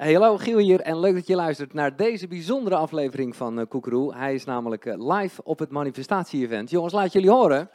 [0.00, 4.14] Hallo, Giel hier en leuk dat je luistert naar deze bijzondere aflevering van uh, Koekeroe.
[4.14, 6.70] Hij is namelijk uh, live op het manifestatie-event.
[6.70, 7.70] Jongens, laat jullie horen.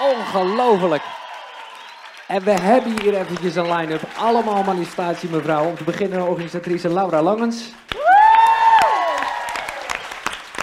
[0.00, 1.02] Ongelooflijk.
[2.26, 4.00] En we hebben hier eventjes een line-up.
[4.18, 5.66] Allemaal manifestatie, mevrouw.
[5.66, 7.72] Om te beginnen organisatrice Laura Langens.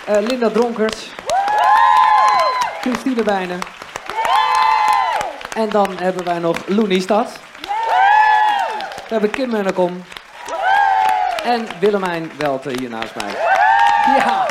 [0.09, 1.11] Uh, Linda Dronkers.
[2.81, 3.59] Christine Bijnen.
[5.55, 7.39] En dan hebben wij nog Loenie Stad.
[9.10, 9.91] We hebben Kim Munnekom.
[11.44, 13.32] En Willemijn Welte hier naast mij.
[14.18, 14.47] Ja!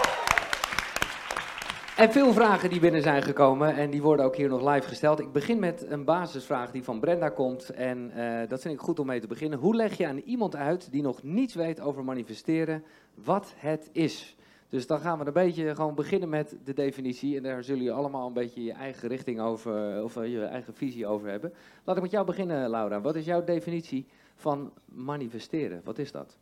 [1.97, 5.21] En veel vragen die binnen zijn gekomen en die worden ook hier nog live gesteld.
[5.21, 8.99] Ik begin met een basisvraag die van Brenda komt en uh, dat vind ik goed
[8.99, 9.59] om mee te beginnen.
[9.59, 12.85] Hoe leg je aan iemand uit die nog niets weet over manifesteren
[13.15, 14.37] wat het is?
[14.69, 17.37] Dus dan gaan we een beetje gewoon beginnen met de definitie.
[17.37, 21.07] En daar zullen jullie allemaal een beetje je eigen richting over, of je eigen visie
[21.07, 21.53] over hebben.
[21.85, 23.01] Laat ik met jou beginnen, Laura.
[23.01, 24.07] Wat is jouw definitie
[24.39, 25.81] van manifesteren?
[25.85, 26.37] Wat is dat?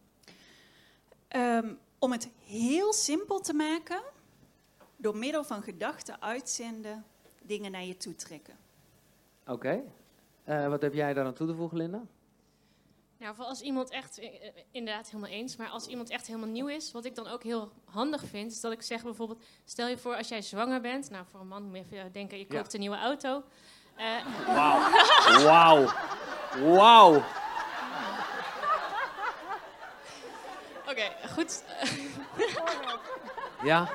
[1.36, 4.02] Um, om het heel simpel te maken,
[4.96, 7.04] door middel van gedachten uitzenden,
[7.42, 8.56] dingen naar je toe trekken.
[9.42, 9.52] Oké.
[9.52, 9.84] Okay.
[10.64, 12.02] Uh, wat heb jij daar aan toe te voegen, Linda?
[13.18, 14.28] Nou, voor als iemand echt, eh,
[14.70, 17.72] inderdaad helemaal eens, maar als iemand echt helemaal nieuw is, wat ik dan ook heel
[17.84, 21.24] handig vind, is dat ik zeg bijvoorbeeld, stel je voor als jij zwanger bent, nou
[21.30, 22.74] voor een man moet je even denken, je koopt ja.
[22.74, 23.42] een nieuwe auto.
[24.46, 24.90] Wauw,
[25.42, 25.88] wauw,
[26.74, 27.22] wauw.
[30.96, 31.62] Okay, goed.
[33.70, 33.88] ja.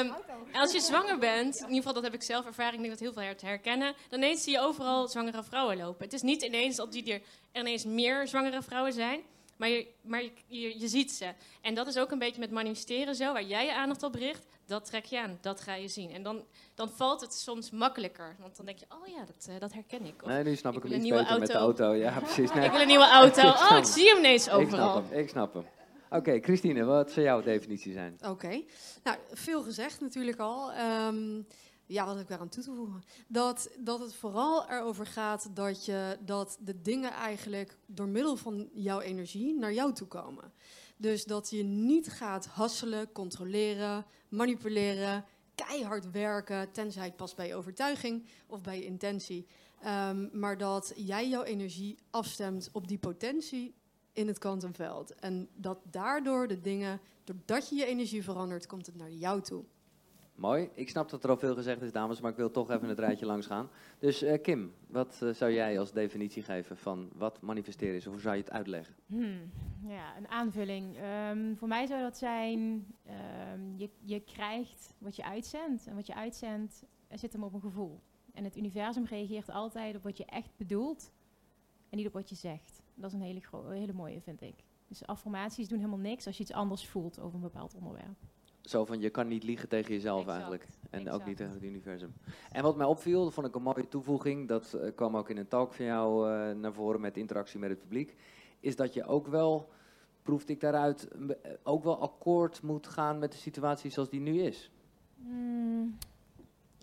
[0.00, 0.14] Um,
[0.52, 3.00] als je zwanger bent, in ieder geval dat heb ik zelf ervaring, ik denk dat
[3.00, 6.04] heel veel her te herkennen, dan ineens zie je overal zwangere vrouwen lopen.
[6.04, 7.20] Het is niet ineens dat die er
[7.52, 9.20] ineens meer zwangere vrouwen zijn,
[9.56, 11.32] maar, je, maar je, je, je, ziet ze.
[11.60, 14.46] En dat is ook een beetje met manifesteren zo, waar jij je aandacht op richt,
[14.66, 16.10] dat trek je aan, dat ga je zien.
[16.10, 19.60] En dan, dan valt het soms makkelijker, want dan denk je, oh ja, dat, uh,
[19.60, 20.22] dat herken ik.
[20.22, 21.38] Of, nee, nu snap ik, ik hem iets beter auto.
[21.38, 21.94] met de auto.
[21.94, 22.52] Ja, precies.
[22.54, 22.64] Nee.
[22.64, 23.42] Ik wil een nieuwe auto.
[23.70, 24.98] Oh, ik zie hem ineens overal.
[24.98, 25.64] Ik snap hem, ik snap hem.
[26.06, 28.14] Oké, okay, Christine, wat zou jouw definitie zijn?
[28.20, 28.66] Oké, okay.
[29.02, 30.72] nou, veel gezegd natuurlijk al.
[31.06, 31.46] Um,
[31.86, 33.02] ja, wat heb ik daaraan toe te voegen?
[33.26, 38.68] Dat, dat het vooral erover gaat dat, je, dat de dingen eigenlijk door middel van
[38.72, 40.52] jouw energie naar jou toe komen.
[40.96, 45.24] Dus dat je niet gaat hasselen, controleren, manipuleren,
[45.54, 49.46] keihard werken, tenzij het past bij je overtuiging of bij je intentie.
[49.86, 53.74] Um, maar dat jij jouw energie afstemt op die potentie
[54.12, 55.14] in het kwantumveld.
[55.14, 59.64] En dat daardoor de dingen, doordat je je energie verandert, komt het naar jou toe.
[60.36, 60.70] Mooi.
[60.74, 62.98] Ik snap dat er al veel gezegd is, dames, maar ik wil toch even het
[62.98, 63.68] rijtje langs gaan.
[63.98, 68.06] Dus uh, Kim, wat uh, zou jij als definitie geven van wat manifesteren is?
[68.06, 68.94] Of hoe zou je het uitleggen?
[69.06, 69.50] Hmm,
[69.86, 70.96] ja, een aanvulling.
[71.30, 72.86] Um, voor mij zou dat zijn,
[73.52, 75.86] um, je, je krijgt wat je uitzendt.
[75.86, 78.00] En wat je uitzendt, zit hem op een gevoel.
[78.32, 81.12] En het universum reageert altijd op wat je echt bedoelt
[81.88, 82.82] en niet op wat je zegt.
[82.94, 84.64] Dat is een hele, hele mooie, vind ik.
[84.88, 88.18] Dus affirmaties doen helemaal niks als je iets anders voelt over een bepaald onderwerp.
[88.66, 90.66] Zo van, je kan niet liegen tegen jezelf exact, eigenlijk.
[90.90, 91.16] En exact.
[91.20, 92.12] ook niet tegen het universum.
[92.50, 95.36] En wat mij opviel, dat vond ik een mooie toevoeging, dat uh, kwam ook in
[95.36, 98.16] een talk van jou uh, naar voren met interactie met het publiek,
[98.60, 99.68] is dat je ook wel,
[100.22, 101.08] proefde ik daaruit,
[101.62, 104.70] ook wel akkoord moet gaan met de situatie zoals die nu is.
[105.16, 105.96] Mm.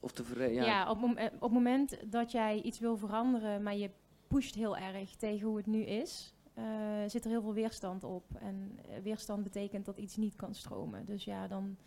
[0.01, 3.75] Of tevreden, ja, ja op, mom op het moment dat jij iets wil veranderen, maar
[3.75, 3.89] je
[4.27, 6.64] pusht heel erg tegen hoe het nu is, uh,
[7.08, 8.24] zit er heel veel weerstand op.
[8.40, 11.06] En uh, weerstand betekent dat iets niet kan stromen.
[11.06, 11.78] Dus ja, dan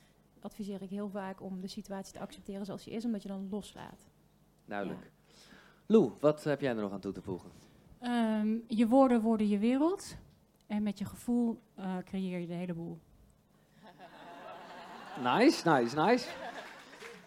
[0.40, 3.48] adviseer ik heel vaak om de situatie te accepteren zoals die is, omdat je dan
[3.50, 4.06] loslaat.
[4.64, 5.00] Duidelijk.
[5.02, 5.34] Ja.
[5.86, 7.50] Lou, wat heb jij er nog aan toe te voegen?
[8.02, 10.16] Um, je woorden worden je wereld.
[10.66, 12.98] En met je gevoel uh, creëer je de hele boel.
[15.22, 16.28] Nice, nice, nice.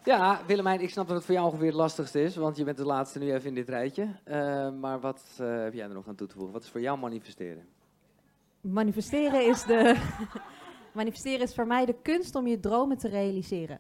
[0.04, 2.78] Ja, Willemijn, ik snap dat het voor jou ongeveer het lastigste is, want je bent
[2.78, 4.04] de laatste nu even in dit rijtje.
[4.04, 6.54] Uh, maar wat uh, heb jij er nog aan toe te voegen?
[6.54, 7.68] Wat is voor jou manifesteren?
[8.62, 9.96] Manifesteren is, de
[10.94, 13.80] manifesteren is voor mij de kunst om je dromen te realiseren.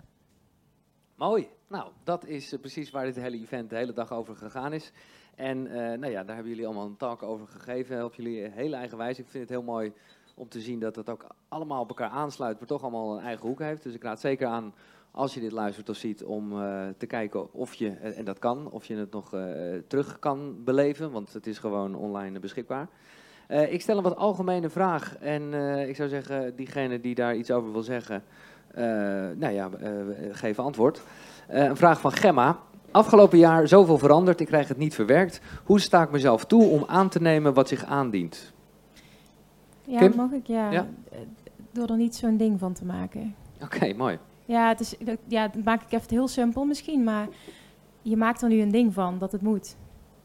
[1.16, 1.50] Mooi.
[1.68, 4.91] Nou, dat is uh, precies waar dit hele event de hele dag over gegaan is.
[5.39, 5.63] En
[6.00, 9.22] nou ja, daar hebben jullie allemaal een talk over gegeven op jullie hele eigen wijze.
[9.22, 9.93] Ik vind het heel mooi
[10.35, 13.47] om te zien dat het ook allemaal op elkaar aansluit, maar toch allemaal een eigen
[13.47, 13.84] hoek heeft.
[13.84, 14.73] Dus ik raad zeker aan
[15.11, 18.72] als je dit luistert of ziet, om uh, te kijken of je, en dat kan,
[18.72, 19.29] of je het nog
[19.87, 22.87] terug kan beleven, want het is gewoon online beschikbaar.
[23.69, 25.53] Ik stel een wat algemene vraag en
[25.87, 28.23] ik zou zeggen, diegene die daar iets over wil zeggen,
[29.37, 29.69] nou ja,
[30.31, 31.02] geef antwoord.
[31.47, 32.59] een vraag van Gemma.
[32.91, 35.41] Afgelopen jaar zoveel veranderd, ik krijg het niet verwerkt.
[35.64, 38.53] Hoe sta ik mezelf toe om aan te nemen wat zich aandient?
[39.86, 40.14] Ja, Kim?
[40.16, 40.47] mag ik?
[40.47, 40.72] Ja.
[40.72, 40.88] ja.
[41.72, 43.36] Door er niet zo'n ding van te maken.
[43.62, 44.18] Oké, okay, mooi.
[44.46, 44.96] Ja, het is,
[45.28, 47.28] ja, dat maak ik even heel simpel misschien, maar
[48.02, 49.76] je maakt er nu een ding van dat het moet.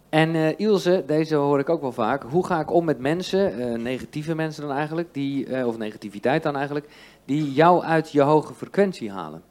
[0.09, 2.23] En eh, Ilse, deze hoor ik ook wel vaak.
[2.23, 6.43] Hoe ga ik om met mensen, eh, negatieve mensen dan eigenlijk, die, eh, of negativiteit
[6.43, 6.89] dan eigenlijk,
[7.25, 9.43] die jou uit je hoge frequentie halen?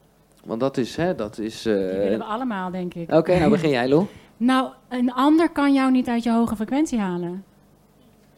[0.45, 1.65] Want dat is, hè, dat is...
[1.65, 3.11] eh, Die willen we allemaal, denk ik.
[3.11, 4.05] Oké, nou begin jij, Lou.
[4.37, 7.43] Nou, een ander kan jou niet uit je hoge frequentie halen.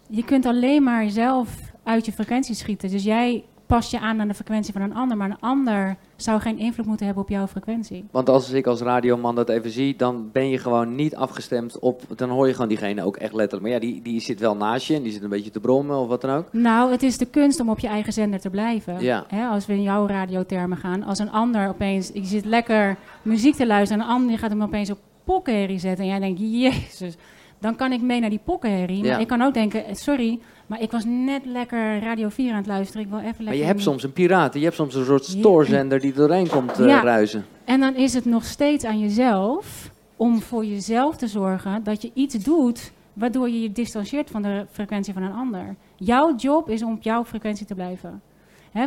[0.08, 1.50] Je kunt alleen maar zelf
[1.84, 2.90] uit je frequentie schieten.
[2.90, 6.40] Dus jij past je aan aan de frequentie van een ander, maar een ander zou
[6.40, 8.06] geen invloed moeten hebben op jouw frequentie.
[8.12, 12.02] Want als ik als radioman dat even zie, dan ben je gewoon niet afgestemd op...
[12.16, 13.62] Dan hoor je gewoon diegene ook echt letterlijk.
[13.62, 15.98] Maar ja, die, die zit wel naast je en die zit een beetje te brommen
[15.98, 16.48] of wat dan ook.
[16.52, 19.02] Nou, het is de kunst om op je eigen zender te blijven.
[19.02, 19.26] Ja.
[19.52, 21.04] Als we in jouw radiothermen gaan.
[21.04, 24.64] Als een ander opeens, je zit lekker muziek te luisteren en een ander gaat hem
[24.64, 26.04] opeens op pokkenherrie zetten.
[26.04, 27.16] En jij denkt, jezus,
[27.60, 29.04] dan kan ik mee naar die pokkenherrie.
[29.04, 29.12] Ja.
[29.12, 32.68] Maar ik kan ook denken, sorry, maar ik was net lekker Radio 4 aan het
[32.68, 33.02] luisteren.
[33.02, 33.46] Ik wil even lekker...
[33.46, 36.80] Maar je hebt soms een piraat, je hebt soms een soort stoorzender die doorheen komt
[36.80, 37.02] eh, Ja.
[37.04, 37.46] ruizen.
[37.66, 42.12] En dan is het nog steeds aan jezelf om voor jezelf te zorgen dat je
[42.14, 45.76] iets doet waardoor je je distancieert van de frequentie van een ander.
[45.96, 48.22] Jouw job is om op jouw frequentie te blijven.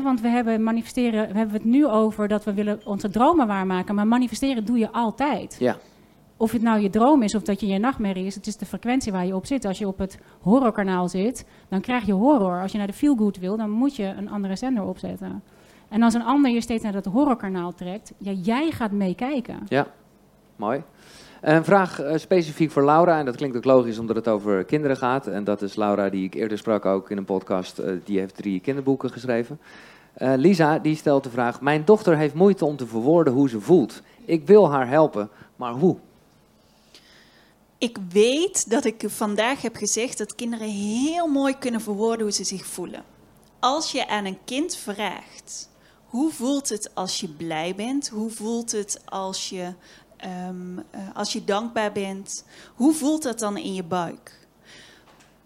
[0.02, 3.94] Want we hebben manifesteren, we hebben het nu over dat we willen onze dromen waarmaken,
[3.94, 5.56] maar manifesteren doe je altijd.
[5.58, 5.76] Ja.
[6.40, 8.66] Of het nou je droom is of dat je je nachtmerrie is, het is de
[8.66, 9.64] frequentie waar je op zit.
[9.64, 12.60] Als je op het horrorkanaal zit, dan krijg je horror.
[12.60, 15.42] Als je naar de feelgood wil, dan moet je een andere zender opzetten.
[15.88, 19.58] En als een ander je steeds naar dat horrorkanaal trekt, ja, jij gaat meekijken.
[20.56, 20.82] Mooi.
[21.40, 24.96] Een vraag eh, specifiek voor Laura, en dat klinkt ook logisch omdat het over kinderen
[24.96, 25.26] gaat.
[25.26, 28.36] En dat is Laura, die ik eerder sprak ook in een podcast, eh, die heeft
[28.36, 29.60] drie kinderboeken geschreven.
[30.14, 33.60] Eh, Lisa, die stelt de vraag, mijn dochter heeft moeite om te verwoorden hoe ze
[33.60, 34.02] voelt.
[34.24, 35.96] Ik wil haar helpen, maar hoe?
[37.78, 42.44] Ik weet dat ik vandaag heb gezegd dat kinderen heel mooi kunnen verwoorden hoe ze
[42.44, 43.04] zich voelen.
[43.58, 45.70] Als je aan een kind vraagt,
[46.06, 48.08] hoe voelt het als je blij bent?
[48.08, 49.72] Hoe voelt het als je,
[50.16, 52.44] ehm, eh, als je dankbaar bent?
[52.74, 54.46] Hoe voelt dat dan in je buik?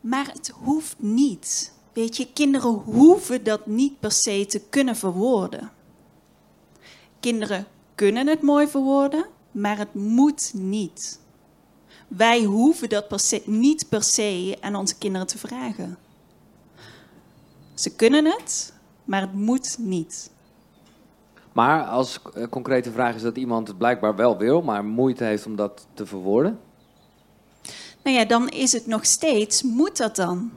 [0.00, 1.72] Maar het hoeft niet.
[1.92, 5.70] Weet je, kinderen hoeven dat niet per se te kunnen verwoorden.
[7.20, 11.20] Kinderen kunnen het mooi verwoorden, maar het moet niet.
[12.16, 15.98] Wij hoeven dat per se, niet per se aan onze kinderen te vragen.
[17.74, 18.72] Ze kunnen het,
[19.04, 20.30] maar het moet niet.
[21.52, 25.46] Maar als eh, concrete vraag is dat iemand het blijkbaar wel wil, maar moeite heeft
[25.46, 26.58] om dat te verwoorden?
[28.02, 30.50] Nou ja, dan is het nog steeds, moet dat dan?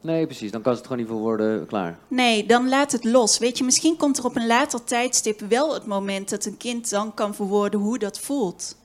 [0.00, 1.98] Nee, precies, dan kan ze het gewoon niet verwoorden, klaar.
[2.08, 3.38] Nee, dan laat het los.
[3.38, 6.90] Weet je, misschien komt er op een later tijdstip wel het moment dat een kind
[6.90, 8.76] dan kan verwoorden hoe dat voelt.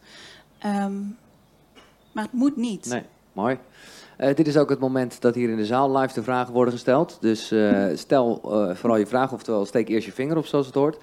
[0.60, 0.94] Ehm,
[2.18, 2.86] maar het moet niet.
[2.86, 3.04] Nee,
[3.34, 3.58] mooi.
[4.18, 6.74] Eh, dit is ook het moment dat hier in de zaal live de vragen worden
[6.74, 7.18] gesteld.
[7.22, 10.76] Dus eh, stel eh, vooral je vraag, oftewel steek eerst je vinger op zoals het
[10.76, 10.98] hoort.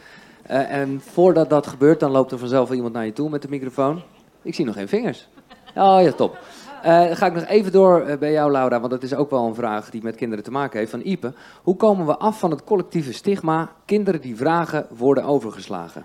[0.46, 4.02] En voordat dat gebeurt, dan loopt er vanzelf iemand naar je toe met de microfoon.
[4.42, 5.28] Ik zie nog geen vingers.
[5.74, 6.38] Oh ja, top.
[7.12, 9.90] Ga ik nog even door bij jou, Laura, want dat is ook wel een vraag
[9.90, 11.32] die met kinderen te maken heeft, van Ipe.
[11.62, 16.04] Hoe komen we af van het collectieve stigma, kinderen die vragen worden overgeslagen?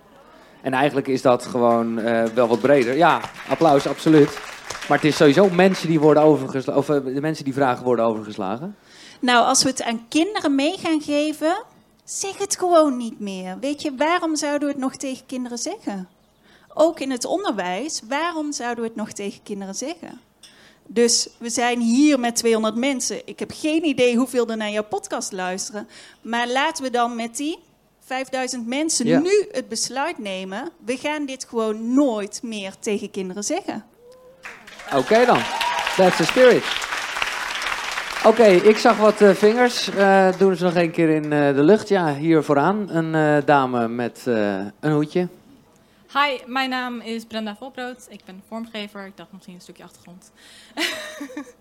[0.62, 2.96] En eigenlijk is dat gewoon eh, wel wat breder.
[2.96, 4.40] Ja, applaus, absoluut.
[4.88, 8.06] Maar het is sowieso mensen die worden overgeslagen, of eh, de mensen die vragen worden
[8.06, 8.76] overgeslagen.
[9.20, 11.64] Nou, als we het aan kinderen mee gaan geven,
[12.04, 13.58] zeg het gewoon niet meer.
[13.60, 16.08] Weet je, waarom zouden we het nog tegen kinderen zeggen?
[16.74, 20.22] Ook in het onderwijs, waarom zouden we het nog tegen kinderen zeggen?
[20.88, 23.22] Dus we zijn hier met 200 mensen.
[23.26, 25.88] Ik heb geen idee hoeveel er naar jouw podcast luisteren.
[26.22, 27.60] Maar laten we dan met die
[28.09, 29.19] 5000 mensen Ja.
[29.19, 30.71] nu het besluit nemen.
[30.85, 33.85] We gaan dit gewoon nooit meer tegen kinderen zeggen.
[34.95, 35.39] Oké dan,
[35.95, 36.63] that's the spirit.
[38.25, 39.89] Oké, ik zag wat eh, vingers.
[39.89, 41.89] Eh, doen ze nog één keer in eh, de lucht.
[41.89, 45.28] Ja, hier vooraan een eh, dame met eh, een hoedje.
[46.13, 48.06] Hi, mijn naam is Brenda Volbrood.
[48.09, 49.06] Ik ben vormgever.
[49.06, 50.31] Ik dacht misschien een stukje achtergrond.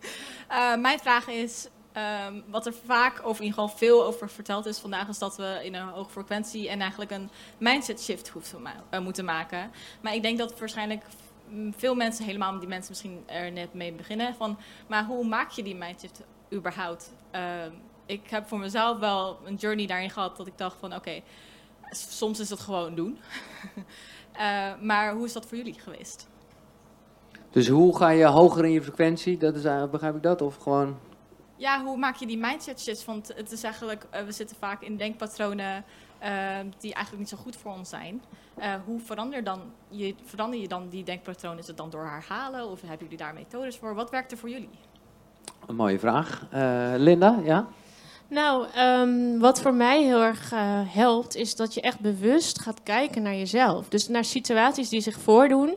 [0.48, 4.66] Eh, mijn vraag is, ehm, wat er vaak, of in ieder geval veel over verteld
[4.66, 8.62] is vandaag, is dat we in een hoge frequentie en eigenlijk een mindset shift hoeven
[8.62, 9.70] ma- eh, moeten maken.
[10.00, 11.04] Maar ik denk dat waarschijnlijk
[11.48, 15.50] mm, veel mensen, helemaal die mensen misschien er net mee beginnen, van, maar hoe maak
[15.50, 17.12] je die mindset überhaupt?
[17.30, 17.72] Ehm,
[18.06, 21.20] ik heb voor mezelf wel een journey daarin gehad dat ik dacht van, oké,
[21.90, 23.18] soms is het gewoon doen.
[24.32, 26.28] Eh, maar hoe is dat voor jullie geweest?
[27.50, 29.38] Dus hoe ga je hoger in je frequentie?
[29.38, 30.42] Dat is, begrijp ik dat?
[30.42, 30.96] Of gewoon...
[31.58, 33.04] Ja, hoe maak je die mindset shifts?
[33.04, 35.84] Want het is eigenlijk, eh, we zitten vaak in denkpatronen
[36.18, 38.22] eh, die eigenlijk niet zo goed voor ons zijn.
[38.54, 41.58] Eh, hoe verander, dan, je, verander je dan die denkpatronen?
[41.58, 43.94] Is het dan door herhalen of hebben jullie daar methodes voor?
[43.94, 44.68] Wat werkt er voor jullie?
[45.66, 46.46] Een mooie vraag.
[46.50, 47.66] Eh, Linda, ja?
[48.28, 50.50] Nou, ehm, wat voor mij heel erg
[50.92, 53.88] helpt, is dat je echt bewust gaat kijken naar jezelf.
[53.88, 55.76] Dus naar situaties die zich voordoen.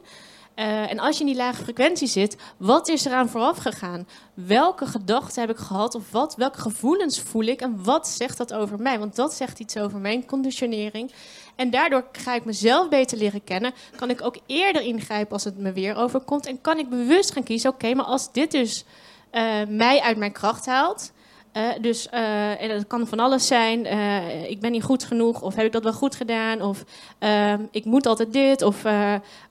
[0.56, 4.08] Eh, en als je in die lage frequentie zit, wat is eraan vooraf gegaan?
[4.34, 8.54] Welke gedachten heb ik gehad of wat, welke gevoelens voel ik en wat zegt dat
[8.54, 9.00] over mij?
[9.00, 11.12] Want dat zegt iets over mijn conditionering.
[11.56, 13.74] En daardoor ga ik mezelf beter leren kennen.
[13.96, 16.46] Kan ik ook eerder ingrijpen als het me weer overkomt.
[16.46, 18.86] En kan ik bewust gaan kiezen, oké, maar als dit dus
[19.30, 21.12] eh, mij uit mijn kracht haalt
[21.54, 23.86] uh, dus uh, dat kan van alles zijn.
[23.86, 26.84] Uh, ik ben niet goed genoeg, of heb ik dat wel goed gedaan, of
[27.20, 28.62] ehm, ik moet altijd dit.
[28.62, 28.86] Of,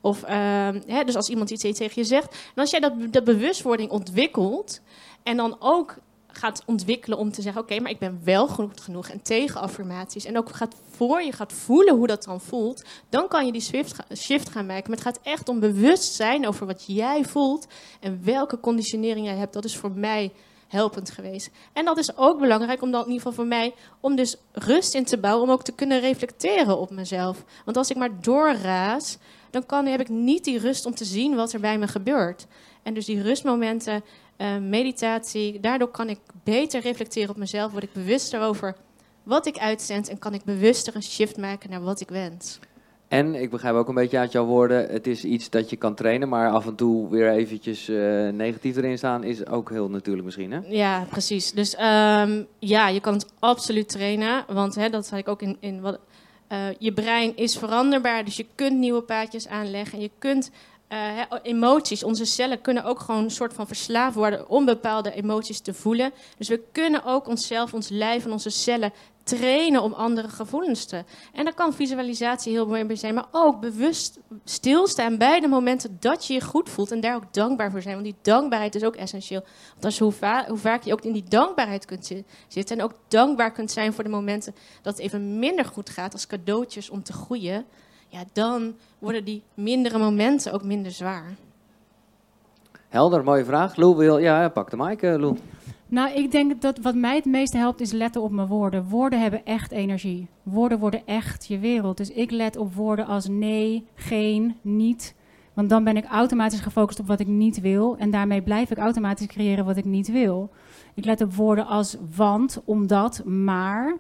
[0.01, 2.35] of ehm, hè, dus als iemand iets tegen je zegt.
[2.55, 4.81] En als jij dat, dat bewustwording ontwikkelt
[5.23, 5.97] en dan ook
[6.33, 9.09] gaat ontwikkelen om te zeggen: Oké, maar ik ben wel goed genoeg.
[9.09, 10.25] En tegen affirmaties.
[10.25, 12.85] En ook gaat voor je gaat voelen hoe dat dan voelt.
[13.09, 14.91] Dan kan je die shift, shift gaan maken.
[14.91, 17.67] Maar het gaat echt om bewust zijn over wat jij voelt.
[18.01, 19.53] En welke conditionering jij hebt.
[19.53, 20.33] Dat is voor mij
[20.71, 21.51] helpend geweest.
[21.73, 25.05] En dat is ook belangrijk, omdat in ieder geval voor mij, om dus rust in
[25.05, 27.45] te bouwen, om ook te kunnen reflecteren op mezelf.
[27.65, 29.19] Want als ik maar doorraas,
[29.51, 32.47] dan kan, heb ik niet die rust om te zien wat er bij me gebeurt.
[32.83, 34.05] En dus die rustmomenten,
[34.39, 38.77] uh, meditatie, daardoor kan ik beter reflecteren op mezelf, word ik bewuster over
[39.23, 42.59] wat ik uitzend en kan ik bewuster een shift maken naar wat ik wens.
[43.11, 45.95] En ik begrijp ook een beetje uit jouw woorden, het is iets dat je kan
[45.95, 50.25] trainen, maar af en toe weer eventjes uh, negatief erin staan is ook heel natuurlijk
[50.25, 50.61] misschien, hè?
[50.69, 51.53] Ja, precies.
[51.53, 55.57] Dus um, ja, je kan het absoluut trainen, want hè, dat zei ik ook in,
[55.61, 55.99] in wat...
[56.53, 60.51] Uh, je brein is veranderbaar, dus je kunt nieuwe paadjes aanleggen en je kunt
[60.93, 60.99] uh,
[61.43, 65.75] emoties, onze cellen kunnen ook gewoon een soort van verslaafd worden om bepaalde emoties te
[65.75, 66.13] voelen.
[66.39, 71.05] Dus we kunnen ook onszelf, ons lijf en onze cellen trainen om andere gevoelens te.
[71.33, 75.97] En daar kan visualisatie heel mooi bij zijn, maar ook bewust stilstaan bij de momenten
[76.01, 77.95] dat je je goed voelt en daar ook dankbaar voor zijn.
[77.95, 79.45] Want die dankbaarheid is ook essentieel.
[79.71, 80.13] Want als hoe,
[80.49, 82.13] hoe vaak je ook in die dankbaarheid kunt
[82.49, 86.13] zitten en ook dankbaar kunt zijn voor de momenten dat het even minder goed gaat
[86.13, 87.65] als cadeautjes om te groeien,
[88.09, 91.37] ja, dan worden die mindere momenten ook minder zwaar.
[92.89, 93.77] Helder, mooie vraag.
[93.77, 95.37] Lou wil, ja, pak de mic, uh, Lou.
[95.91, 98.89] Nou, ik denk dat wat mij het meeste helpt is letten op mijn woorden.
[98.89, 100.29] Woorden hebben echt energie.
[100.43, 101.97] Woorden worden echt je wereld.
[101.97, 105.15] Dus ik let op woorden als nee, geen, niet.
[105.55, 107.97] Want dan ben ik automatisch gefocust op wat ik niet wil.
[107.97, 110.51] En daarmee blijf ik automatisch creëren wat ik niet wil.
[110.95, 113.97] Ik let op woorden als want, omdat, maar.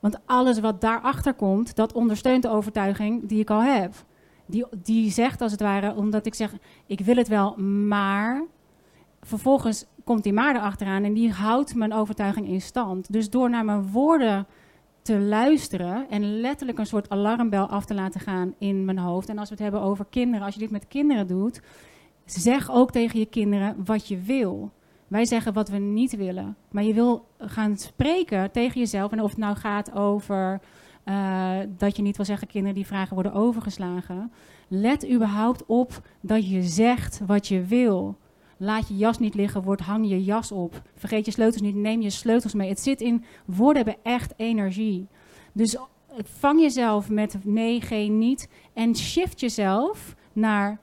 [0.00, 3.94] Want alles wat daarachter komt, dat ondersteunt de overtuiging die ik al heb.
[4.46, 6.52] Die, die zegt als het ware, omdat ik zeg,
[6.86, 8.42] ik wil het wel, maar
[9.22, 13.12] vervolgens komt die maar erachteraan en die houdt mijn overtuiging in stand.
[13.12, 14.46] Dus door naar mijn woorden
[15.02, 19.28] te luisteren en letterlijk een soort alarmbel af te laten gaan in mijn hoofd.
[19.28, 21.60] En als we het hebben over kinderen, als je dit met kinderen doet,
[22.24, 24.72] zeg ook tegen je kinderen wat je wil.
[25.08, 26.56] Wij zeggen wat we niet willen.
[26.70, 29.12] Maar je wil gaan spreken tegen jezelf.
[29.12, 30.60] En of het nou gaat over
[31.04, 34.32] uh, dat je niet wil zeggen kinderen die vragen worden overgeslagen.
[34.68, 38.16] Let überhaupt op dat je zegt wat je wil.
[38.56, 40.82] Laat je jas niet liggen, word, hang je jas op.
[40.94, 42.68] Vergeet je sleutels niet, neem je sleutels mee.
[42.68, 45.06] Het zit in, woorden hebben echt energie.
[45.52, 45.76] Dus
[46.22, 48.48] vang jezelf met nee, geen, niet.
[48.72, 50.80] En shift jezelf naar,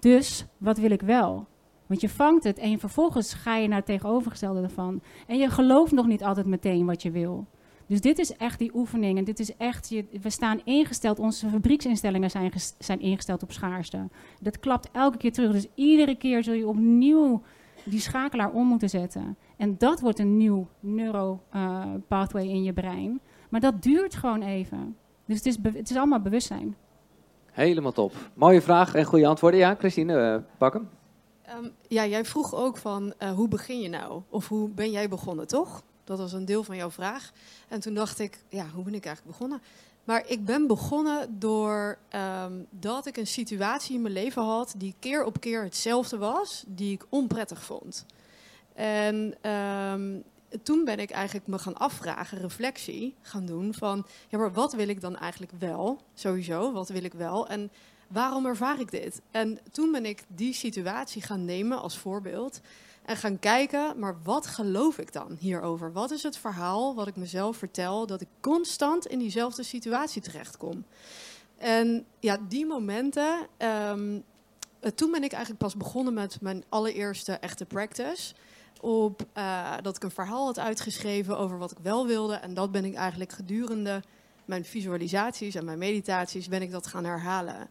[0.00, 1.46] dus, wat wil ik wel?
[1.86, 5.00] Want je vangt het en vervolgens ga je naar het tegenovergestelde ervan.
[5.26, 7.46] En je gelooft nog niet altijd meteen wat je wil.
[7.90, 9.18] Dus dit is echt die oefening.
[9.18, 14.08] En dit is echt, je, we staan ingesteld, onze fabrieksinstellingen zijn, zijn ingesteld op schaarste.
[14.40, 15.52] Dat klapt elke keer terug.
[15.52, 17.42] Dus iedere keer zul je opnieuw
[17.84, 19.36] die schakelaar om moeten zetten.
[19.56, 23.20] En dat wordt een nieuw neuro uh, pathway in je brein.
[23.48, 24.96] Maar dat duurt gewoon even.
[25.24, 26.76] Dus het is, het is allemaal bewustzijn.
[27.50, 28.30] Helemaal top.
[28.34, 29.60] Mooie vraag en goede antwoorden.
[29.60, 30.88] Ja, Christine, uh, pak hem.
[31.58, 34.22] Um, ja, jij vroeg ook van uh, hoe begin je nou?
[34.28, 35.82] Of hoe ben jij begonnen, toch?
[36.10, 37.32] Dat was een deel van jouw vraag.
[37.68, 39.62] En toen dacht ik, ja, hoe ben ik eigenlijk begonnen?
[40.04, 41.98] Maar ik ben begonnen door
[42.44, 46.64] um, dat ik een situatie in mijn leven had die keer op keer hetzelfde was,
[46.66, 48.06] die ik onprettig vond.
[48.74, 50.22] En um,
[50.62, 54.88] toen ben ik eigenlijk me gaan afvragen, reflectie gaan doen van, ja, maar wat wil
[54.88, 56.00] ik dan eigenlijk wel?
[56.14, 57.48] Sowieso, wat wil ik wel?
[57.48, 57.70] En
[58.08, 59.20] waarom ervaar ik dit?
[59.30, 62.60] En toen ben ik die situatie gaan nemen als voorbeeld.
[63.02, 65.92] En gaan kijken, maar wat geloof ik dan hierover?
[65.92, 70.84] Wat is het verhaal wat ik mezelf vertel dat ik constant in diezelfde situatie terechtkom?
[71.58, 73.46] En ja, die momenten.
[73.58, 74.24] Um,
[74.94, 78.34] toen ben ik eigenlijk pas begonnen met mijn allereerste echte practice.
[78.80, 82.34] Op uh, dat ik een verhaal had uitgeschreven over wat ik wel wilde.
[82.34, 84.02] En dat ben ik eigenlijk gedurende
[84.44, 87.68] mijn visualisaties en mijn meditaties ben ik dat gaan herhalen.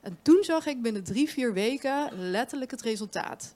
[0.00, 3.54] En toen zag ik binnen drie, vier weken letterlijk het resultaat.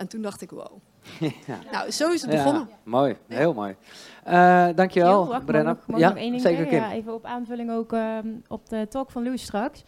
[0.00, 0.78] En toen dacht ik, wow.
[1.46, 1.58] ja.
[1.72, 2.66] Nou, zo is het begonnen.
[2.68, 3.76] Ja, mooi, heel mooi.
[4.28, 5.72] Uh, dankjewel, Heel, Brenna.
[5.72, 8.86] Mag, mag ja, nog één ding zeker, ja, even op aanvulling ook uh, op de
[8.88, 9.84] talk van Louis straks.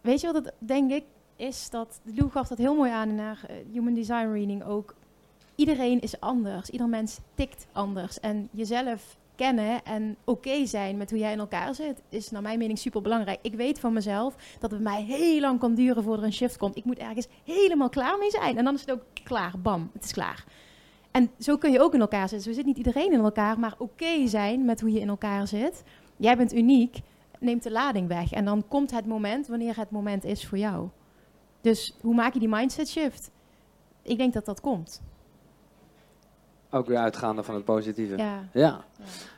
[0.00, 1.04] Weet je wat het, denk ik,
[1.36, 4.94] is dat, Lou gaf dat heel mooi aan in haar eh, Human Design Reading ook.
[5.54, 6.70] Iedereen is anders.
[6.70, 8.20] Ieder mens tikt anders.
[8.20, 12.78] En jezelf en oké zijn met hoe jij in elkaar zit, is naar mijn mening
[12.78, 13.38] super belangrijk.
[13.42, 16.56] Ik weet van mezelf dat het mij heel lang kan duren voordat er een shift
[16.56, 16.76] komt.
[16.76, 18.58] Ik moet ergens helemaal klaar mee zijn.
[18.58, 19.54] En dan is het ook klaar.
[19.58, 20.44] Bam, het is klaar.
[21.10, 22.48] En zo kun je ook in elkaar zitten.
[22.48, 25.82] Zo zit niet iedereen in elkaar, maar oké zijn met hoe je in elkaar zit.
[26.16, 27.00] Jij bent uniek,
[27.38, 28.32] neemt de lading weg.
[28.32, 30.88] En dan komt het moment wanneer het moment is voor jou.
[31.60, 33.30] Dus hoe maak je die mindset shift?
[34.02, 35.02] Ik denk dat dat komt.
[36.70, 38.16] Ook weer uitgaande van het positieve.
[38.16, 38.44] Ja.
[38.52, 38.84] Ja,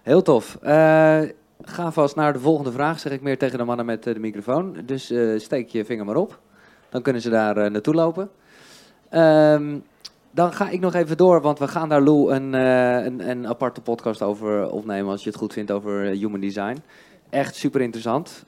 [0.02, 0.58] heel tof.
[0.62, 1.20] Eh,
[1.62, 4.20] ga vast naar de volgende vraag, zeg ik meer tegen de mannen met eh, de
[4.20, 4.76] microfoon.
[4.84, 6.38] Dus eh, steek je vinger maar op.
[6.88, 8.30] Dan kunnen ze daar naartoe lopen.
[9.08, 9.78] Ehm,
[10.30, 13.80] dan ga ik nog even door, want we gaan daar Lou een, een, een aparte
[13.80, 16.76] podcast over opnemen als je het goed vindt over human design.
[17.28, 18.44] Echt super interessant.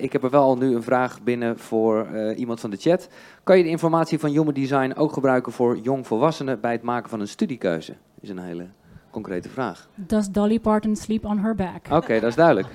[0.00, 3.08] Ik heb er wel al nu een vraag binnen voor iemand van de chat.
[3.44, 7.20] Kan je de informatie van human design ook gebruiken voor jongvolwassenen bij het maken van
[7.20, 7.94] een studiekeuze?
[8.26, 8.66] Is een hele
[9.10, 9.88] concrete vraag.
[9.94, 11.86] Does Dolly Parton sleep on her back?
[11.90, 12.68] Oké, dat is duidelijk.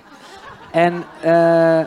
[0.72, 1.86] En, eh,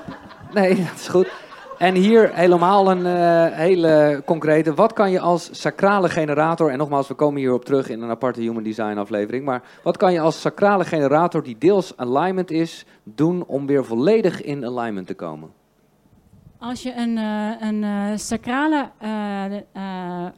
[0.52, 1.32] nee, dat is goed.
[1.78, 4.74] En hier helemaal een eh, hele concrete.
[4.74, 8.40] Wat kan je als sacrale generator, en nogmaals, we komen hierop terug in een aparte
[8.40, 13.44] Human Design aflevering, maar wat kan je als sacrale generator die deels alignment is, doen
[13.46, 15.50] om weer volledig in alignment te komen?
[16.58, 18.90] Als je een, eh, een sacrale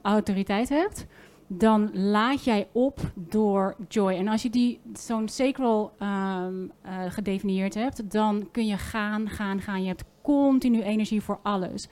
[0.02, 1.06] autoriteit hebt,
[1.46, 4.12] dan laat jij op door joy.
[4.12, 9.60] En als je die zo'n sacral ehm, eh, gedefinieerd hebt, dan kun je gaan, gaan,
[9.60, 9.82] gaan.
[9.82, 11.88] Je hebt continu energie voor alles.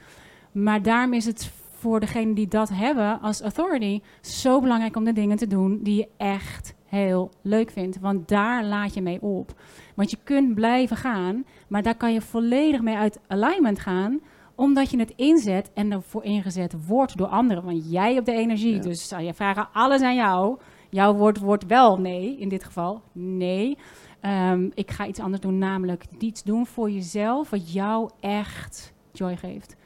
[0.52, 5.12] Maar daarom is het voor degenen die dat hebben als authority zo belangrijk om de
[5.12, 8.00] dingen te doen die je echt heel leuk vindt.
[8.00, 9.60] Want daar laat je mee op.
[9.94, 14.20] Want je kunt blijven gaan, maar daar kan je volledig mee uit alignment gaan
[14.54, 17.64] omdat je het inzet en ervoor ingezet wordt door anderen.
[17.64, 18.74] Want jij hebt de energie.
[18.74, 18.80] Ja.
[18.80, 20.58] Dus zou je vragen alles aan jou.
[20.90, 23.02] Jouw woord wordt wel nee, in dit geval.
[23.12, 23.78] Nee.
[24.20, 29.36] Ehm, ik ga iets anders doen, namelijk iets doen voor jezelf wat jou echt joy
[29.36, 29.76] geeft.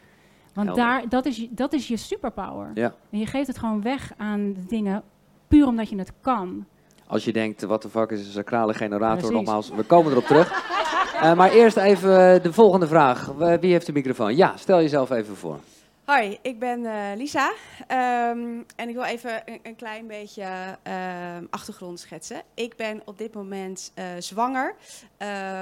[0.55, 0.85] Want Helder.
[0.85, 2.71] daar, dat, is, je- dat is je superpower.
[2.75, 2.95] Ja.
[3.11, 5.03] En je geeft het gewoon weg aan de dingen
[5.49, 6.67] puur omdat je het kan.
[7.07, 9.17] Als je denkt, wat de fuck is een sacrale generator?
[9.19, 9.37] Precies.
[9.37, 10.49] Nogmaals, we komen erop terug.
[11.21, 13.27] Eh, maar eerst even eh, de volgende vraag.
[13.61, 14.37] Wie heeft de microfoon?
[14.37, 15.61] Ja, stel jezelf even voor.
[16.05, 17.53] Hoi, ik ben eh, Lisa.
[17.87, 18.39] Ehm,
[18.77, 20.47] en ik wil even een, klein beetje
[20.83, 22.43] ehm, achtergrond schetsen.
[22.55, 24.75] Ik ben op dit moment zwanger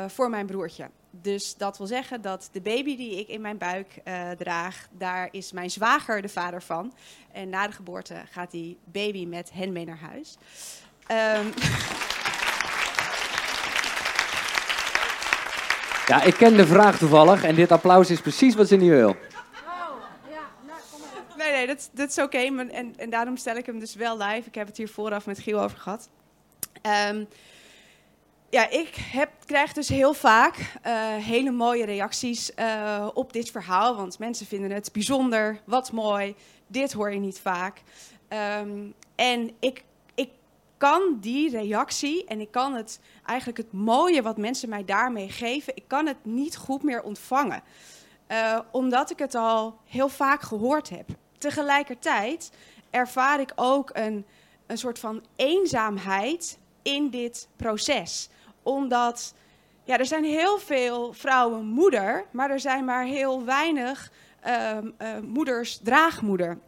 [0.07, 0.89] voor mijn broertje.
[1.11, 4.03] Dus dat wil zeggen dat de baby die ik in mijn buik
[4.39, 6.93] draag, daar is mijn zwager de vader van.
[7.33, 10.37] En na de geboorte gaat die baby met hen mee naar huis.
[11.07, 11.47] Ehm,
[16.07, 19.17] Ja, ik ken de vraag toevallig en dit applaus is precies wat ze niet wil.
[21.37, 22.39] Nee, nee, dat, dat is oké.
[22.39, 24.49] en, en daarom stel ik hem dus wel live.
[24.49, 26.09] Ik heb het hier vooraf met Giel over gehad.
[26.83, 27.25] Ehm,
[28.51, 33.97] ja, ik heb, krijg dus heel vaak eh, hele mooie reacties eh, op dit verhaal.
[33.97, 36.35] Want mensen vinden het bijzonder, wat mooi.
[36.67, 37.83] Dit hoor je niet vaak.
[38.29, 38.71] Ehm,
[39.15, 39.85] en ik
[40.77, 45.77] kan die reactie en ik kan het eigenlijk het mooie wat mensen mij daarmee geven,
[45.77, 47.63] ik kan het niet goed meer ontvangen.
[48.27, 51.09] Eh, omdat ik het al heel vaak gehoord heb.
[51.39, 52.51] Tegelijkertijd
[52.91, 54.27] ervaar ik ook een,
[54.67, 58.29] een soort van eenzaamheid in dit proces.
[58.63, 59.35] Omdat
[59.85, 65.19] ja, er zijn heel veel vrouwen moeder, maar er zijn maar heel weinig ehm, eh,
[65.19, 66.59] moeders draagmoeder.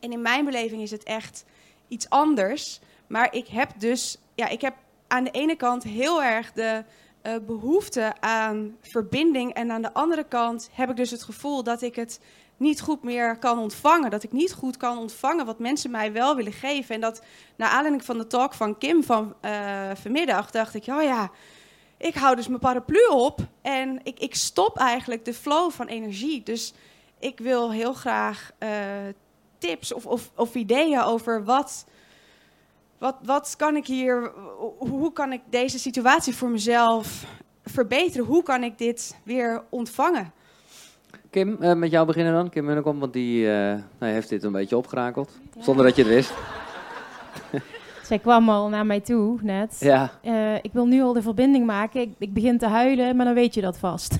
[0.00, 1.44] En in mijn beleving is het echt
[1.88, 2.80] iets anders.
[3.10, 4.74] Maar ik heb dus, ja, ik heb
[5.06, 6.84] aan de ene kant heel erg de
[7.22, 9.52] eh, behoefte aan verbinding.
[9.54, 12.20] En aan de andere kant heb ik dus het gevoel dat ik het
[12.56, 14.10] niet goed meer kan ontvangen.
[14.10, 16.94] Dat ik niet goed kan ontvangen wat mensen mij wel willen geven.
[16.94, 17.22] En dat
[17.56, 21.30] naar aanleiding van de talk van Kim van eh, vanmiddag dacht ik, oh ja,
[21.96, 23.40] ik hou dus mijn paraplu op.
[23.62, 26.42] En ik, ik stop eigenlijk de flow van energie.
[26.42, 26.72] Dus
[27.18, 28.70] ik wil heel graag eh,
[29.58, 31.84] tips of, of, of ideeën over wat,
[33.00, 34.32] wat, wat kan ik hier,
[34.78, 37.24] hoe kan ik deze situatie voor mezelf
[37.64, 38.26] verbeteren?
[38.26, 40.32] Hoe kan ik dit weer ontvangen?
[41.30, 42.50] Kim, eh, met jou beginnen dan.
[42.50, 45.38] Kim Munnekom, want die eh, nou, heeft dit een beetje opgerakeld.
[45.58, 46.32] Zonder dat je het wist.
[48.08, 49.76] Zij kwam al naar mij toe net.
[49.80, 52.00] Ja, Eh, ik wil nu al de verbinding maken.
[52.00, 54.18] Ik, ik begin te huilen, maar dan weet je dat vast.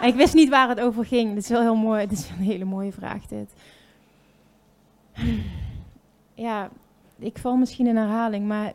[0.00, 1.34] en ik wist niet waar het over ging.
[1.34, 2.06] Dit is wel heel mooi.
[2.06, 3.52] Dit is een hele mooie vraag, dit.
[6.34, 6.70] ja,
[7.22, 8.72] ik val misschien in herhaling, maar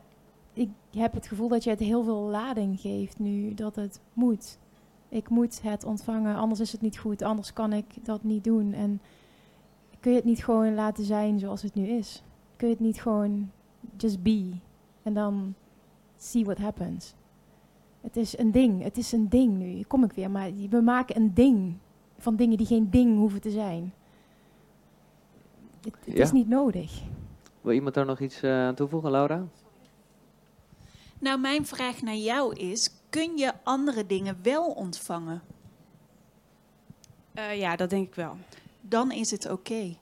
[0.53, 3.53] ik heb het gevoel dat je het heel veel lading geeft nu.
[3.53, 4.57] Dat het moet.
[5.09, 7.21] Ik moet het ontvangen, anders is het niet goed.
[7.21, 8.73] Anders kan ik dat niet doen.
[8.73, 9.01] En
[9.99, 12.23] kun je het niet gewoon laten zijn zoals het nu is?
[12.55, 13.51] Kun je het niet gewoon
[13.97, 14.51] just be
[15.03, 15.53] en dan
[16.17, 17.13] see what happens?
[18.01, 19.81] Het is een ding, het is een ding nu.
[19.81, 21.73] Kom ik weer, maar we maken een ding
[22.17, 23.93] van dingen die geen ding hoeven te zijn.
[25.83, 26.23] Het, het Ja.
[26.23, 27.01] is niet nodig.
[27.67, 29.47] Wil iemand daar nog iets eh, aan toevoegen, Laura?
[31.19, 35.41] Nou, mijn vraag naar jou is: kun je andere dingen wel ontvangen?
[37.33, 38.37] Eh, ja, dat denk ik wel.
[38.81, 39.97] Dan is het oké.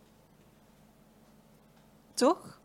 [2.14, 2.60] Toch?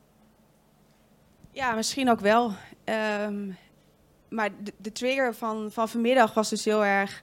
[1.50, 2.52] Ja, misschien ook wel.
[2.84, 3.52] Ehm,
[4.28, 7.22] maar de, de trigger van, van vanmiddag was dus heel erg...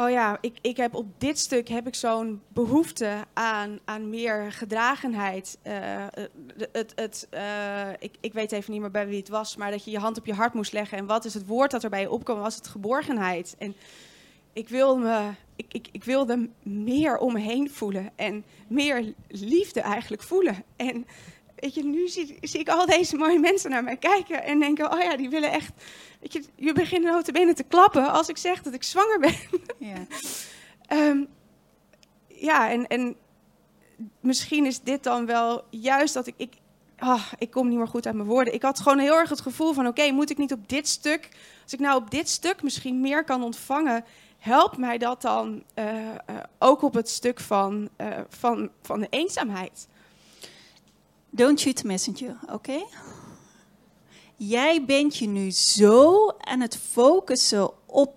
[0.00, 4.52] Oh ja, ik, ik heb op dit stuk heb ik zo'n behoefte aan, aan meer
[4.52, 5.58] gedragenheid.
[5.62, 6.08] Eh, eh,
[6.72, 9.84] het, het, eh, ik, ik weet even niet meer bij wie het was, maar dat
[9.84, 10.98] je je hand op je hart moest leggen.
[10.98, 12.38] En wat is het woord dat erbij opkwam?
[12.38, 13.54] Was het geborgenheid.
[13.58, 13.74] En
[14.52, 18.10] ik wilde, me, ik, ik, ik wilde meer om me heen voelen.
[18.16, 20.64] En meer liefde eigenlijk voelen.
[20.76, 21.06] En
[21.60, 24.92] weet je, nu zie, zie ik al deze mooie mensen naar mij kijken en denken,
[24.92, 25.72] oh ja, die willen echt,
[26.20, 29.34] weet je, je begint notabene te klappen als ik zeg dat ik zwanger ben.
[29.78, 30.06] Ja.
[30.86, 31.24] Ehm,
[32.26, 33.16] ja, en, en
[34.20, 36.52] misschien is dit dan wel juist dat ik, ik,
[36.98, 38.54] ah, ik kom niet meer goed uit mijn woorden.
[38.54, 41.28] Ik had gewoon heel erg het gevoel van, oké, moet ik niet op dit stuk,
[41.62, 44.04] als ik nou op dit stuk misschien meer kan ontvangen,
[44.38, 46.14] helpt mij dat dan eh, eh,
[46.58, 49.88] ook op het stuk van, eh, van, van de eenzaamheid.
[51.30, 52.84] Don't shoot the messenger, oké?
[54.36, 58.14] Jij bent je nu zo aan het focussen op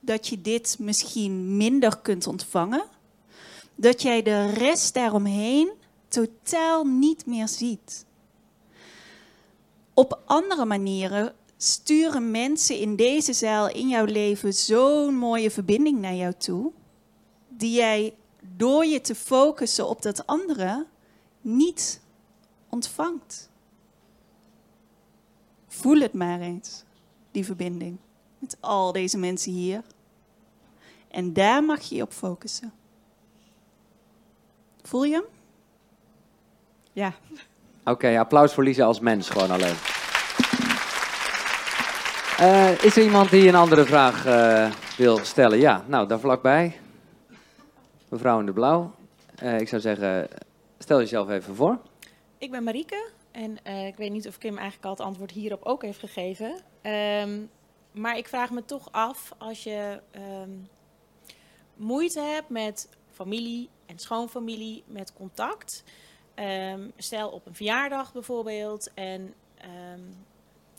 [0.00, 2.84] dat je dit misschien minder kunt ontvangen,
[3.74, 5.72] dat jij de rest daaromheen
[6.08, 8.04] totaal niet meer ziet.
[9.94, 16.14] Op andere manieren sturen mensen in deze zaal in jouw leven zo'n mooie verbinding naar
[16.14, 16.72] jou toe,
[17.48, 18.14] die jij
[18.56, 20.86] door je te focussen op dat andere
[21.40, 21.99] niet
[22.70, 23.50] ontvangt.
[25.68, 26.84] Voel het maar eens,
[27.30, 27.98] die verbinding
[28.38, 29.82] met al deze mensen hier.
[31.08, 32.72] En daar mag je je op focussen.
[34.82, 35.24] Voel je hem?
[36.92, 37.12] Ja.
[37.84, 39.76] Oké, applaus voor Lisa als mens gewoon alleen.
[42.38, 45.58] Eh, is er iemand die een andere vraag eh, wil stellen?
[45.58, 46.80] Ja, nou, daar vlakbij.
[48.08, 48.94] Mevrouw in de blauw.
[49.34, 50.28] Eh, ik zou zeggen,
[50.78, 51.78] stel jezelf even voor.
[52.40, 55.64] Ik ben Marieke en eh, ik weet niet of Kim eigenlijk al het antwoord hierop
[55.64, 56.60] ook heeft gegeven.
[56.82, 57.40] Ehm,
[57.92, 60.50] maar ik vraag me toch af, als je ehm,
[61.76, 65.84] moeite hebt met familie en schoonfamilie, met contact.
[66.34, 69.34] ehm, stel op een verjaardag bijvoorbeeld en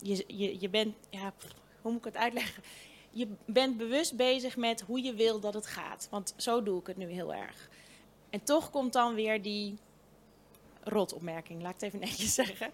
[0.01, 1.33] je, je, je bent, ja,
[1.81, 2.63] hoe moet ik het uitleggen?
[3.11, 6.07] Je bent bewust bezig met hoe je wil dat het gaat.
[6.11, 7.69] Want zo doe ik het nu heel erg.
[8.29, 9.77] En toch komt dan weer die
[10.83, 12.71] rotopmerking, laat ik het even netjes zeggen.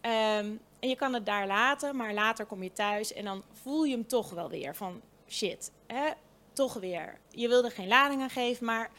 [0.00, 3.84] Ehm, en je kan het daar laten, maar later kom je thuis en dan voel
[3.84, 6.10] je hem toch wel weer van shit, hè,
[6.52, 7.18] toch weer.
[7.30, 8.90] Je wilde geen lading aan geven, maar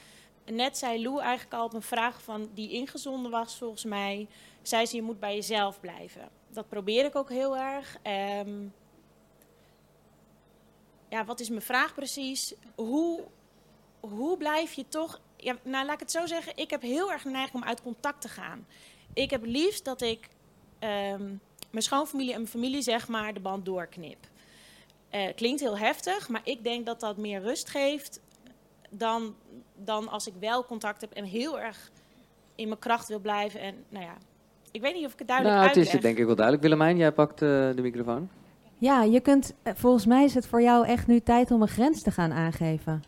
[0.45, 4.27] net zei Lou eigenlijk al op een vraag van die ingezonden was volgens mij,
[4.61, 6.29] zei ze je moet bij jezelf blijven.
[6.47, 7.97] Dat probeer ik ook heel erg.
[8.01, 8.67] Ehm,
[11.09, 12.53] ja, wat is mijn vraag precies?
[12.75, 13.23] Hoe,
[13.99, 15.21] hoe blijf je toch.
[15.41, 16.53] Ja, nou, laat ik het zo zeggen.
[16.55, 18.65] Ik heb heel erg de neiging om uit contact te gaan.
[19.13, 20.27] Ik heb liefst dat ik
[20.79, 21.23] ehm,
[21.69, 24.17] mijn schoonfamilie en mijn familie, zeg maar, de band doorknip.
[25.09, 28.19] Eh, klinkt heel heftig, maar ik denk dat dat meer rust geeft
[28.89, 29.35] dan,
[29.75, 31.91] dan als ik wel contact heb en heel erg
[32.55, 33.59] in mijn kracht wil blijven.
[33.59, 34.17] En nou ja,
[34.71, 36.65] ik weet niet of ik het duidelijk nou, het is denk ik wel duidelijk.
[36.65, 38.29] Willemijn, jij pakt eh, de microfoon.
[38.77, 41.67] Ja, je kunt, eh, volgens mij is het voor jou echt nu tijd om een
[41.67, 43.03] grens te gaan aangeven.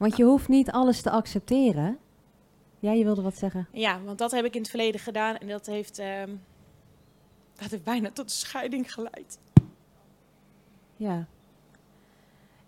[0.00, 1.98] Want je hoeft niet alles te accepteren.
[2.78, 3.68] Ja, je wilde wat zeggen.
[3.72, 6.30] Ja, want dat heb ik in het verleden gedaan en dat heeft, ehm,
[7.56, 9.38] dat heeft bijna tot scheiding geleid.
[10.96, 11.26] Ja.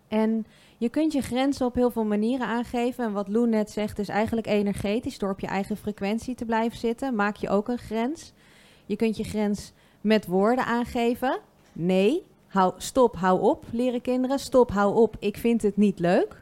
[0.08, 0.46] En
[0.78, 3.04] je kunt je grenzen op heel veel manieren aangeven.
[3.04, 5.18] En wat Lou net zegt is eigenlijk energetisch.
[5.18, 8.32] Door op je eigen frequentie te blijven zitten, maak je ook een grens.
[8.86, 11.40] Je kunt je grens met woorden aangeven.
[11.72, 14.38] Nee, hou, stop, hou op, leren kinderen.
[14.38, 16.41] Stop, hou op, ik vind het niet leuk.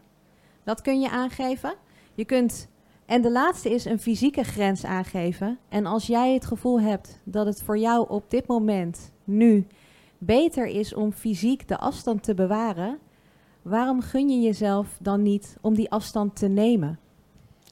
[0.70, 1.74] Dat kun je aangeven.
[2.14, 2.68] Je kunt,
[3.06, 5.58] en de laatste is een fysieke grens aangeven.
[5.68, 9.66] En als jij het gevoel hebt dat het voor jou op dit moment, nu,
[10.18, 12.98] beter is om fysiek de afstand te bewaren,
[13.62, 16.98] waarom gun je jezelf dan niet om die afstand te nemen?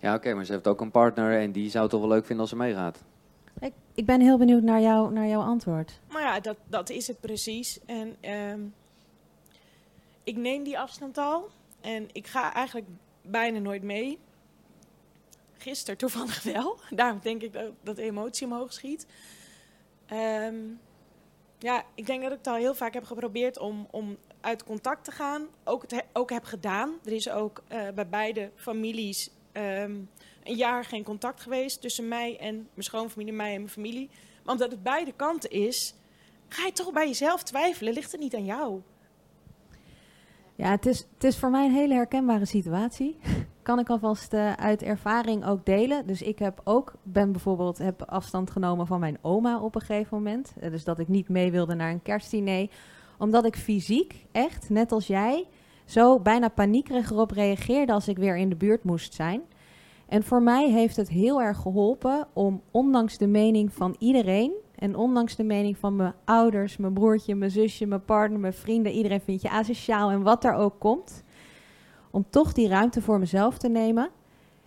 [0.00, 2.24] Ja, oké, maar ze heeft ook een partner en die zou het toch wel leuk
[2.24, 3.04] vinden als ze meegaat.
[3.60, 6.00] Ik, ik ben heel benieuwd naar, jou, naar jouw antwoord.
[6.08, 7.80] Maar ja, dat, dat is het precies.
[7.86, 8.60] En ehm,
[10.24, 11.48] ik neem die afstand al.
[11.80, 12.86] En ik ga eigenlijk
[13.22, 14.18] bijna nooit mee.
[15.58, 16.78] gisteren toevallig wel.
[16.90, 19.06] Daarom denk ik dat, dat de emotie omhoog schiet.
[20.06, 20.56] Ehm,
[21.58, 25.04] ja, ik denk dat ik het al heel vaak heb geprobeerd om, om uit contact
[25.04, 25.46] te gaan.
[25.64, 26.98] Ook, het he- ook heb gedaan.
[27.04, 29.94] Er is ook eh, bij beide families ehm,
[30.44, 34.10] een jaar geen contact geweest tussen mij en mijn schoonfamilie, mij en mijn familie.
[34.44, 35.94] Maar omdat het beide kanten is,
[36.48, 37.92] ga je toch bij jezelf twijfelen.
[37.92, 38.80] Ligt het niet aan jou?
[40.58, 43.16] Ja, het is, het is voor mij een hele herkenbare situatie.
[43.62, 46.06] Kan ik alvast eh, uit ervaring ook delen.
[46.06, 50.16] Dus ik heb ook, ben bijvoorbeeld, heb afstand genomen van mijn oma op een gegeven
[50.16, 50.52] moment.
[50.60, 52.68] Eh, dus dat ik niet mee wilde naar een kerstdiner.
[53.18, 55.46] Omdat ik fysiek, echt, net als jij,
[55.84, 59.42] zo bijna paniekerig erop reageerde als ik weer in de buurt moest zijn.
[60.08, 64.96] En voor mij heeft het heel erg geholpen om, ondanks de mening van iedereen, en
[64.96, 69.20] ondanks de mening van mijn ouders, mijn broertje, mijn zusje, mijn partner, mijn vrienden, iedereen
[69.20, 71.22] vindt je asociaal en wat er ook komt,
[72.10, 74.08] om toch die ruimte voor mezelf te nemen.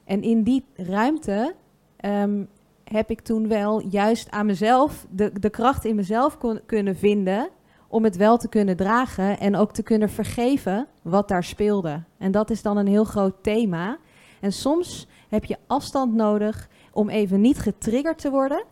[0.04, 1.56] En in die ruimte
[1.98, 2.44] ehm,
[2.84, 7.50] heb ik toen wel juist aan mezelf de, de kracht in mezelf kunnen vinden
[7.88, 12.04] om het wel te kunnen dragen en ook te kunnen vergeven wat daar speelde.
[12.18, 13.98] En dat is dan een heel groot thema.
[14.40, 18.64] En soms heb je afstand nodig om even niet getriggerd te worden.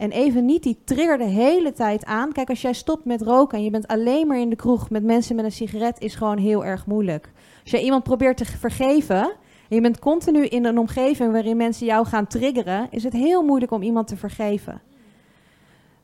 [0.00, 2.32] En even niet die trigger de hele tijd aan.
[2.32, 5.04] Kijk, als jij stopt met roken en je bent alleen maar in de kroeg met
[5.04, 7.30] mensen met een sigaret, is gewoon heel erg moeilijk.
[7.62, 9.22] Als jij iemand probeert te vergeven
[9.68, 13.42] en je bent continu in een omgeving waarin mensen jou gaan triggeren, is het heel
[13.42, 14.80] moeilijk om iemand te vergeven.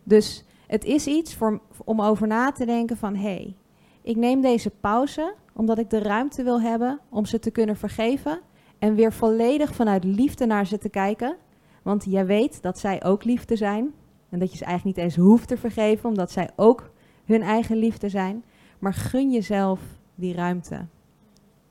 [0.03, 3.57] Dus het is iets voor, om over na te denken van, hé, hey,
[4.03, 8.41] ik neem deze pauze omdat ik de ruimte wil hebben om ze te kunnen vergeven
[8.79, 11.37] en weer volledig vanuit liefde naar ze te kijken.
[11.87, 13.95] Want jij weet dat zij ook liefde zijn.
[14.29, 16.91] En dat je ze eigenlijk niet eens hoeft te vergeven, omdat zij ook
[17.25, 18.45] hun eigen liefde zijn.
[18.79, 19.81] Maar gun jezelf
[20.15, 20.87] die ruimte.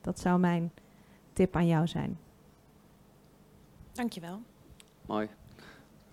[0.00, 0.72] Dat zou mijn
[1.32, 2.18] tip aan jou zijn.
[3.92, 4.40] Dankjewel.
[5.06, 5.28] Mooi.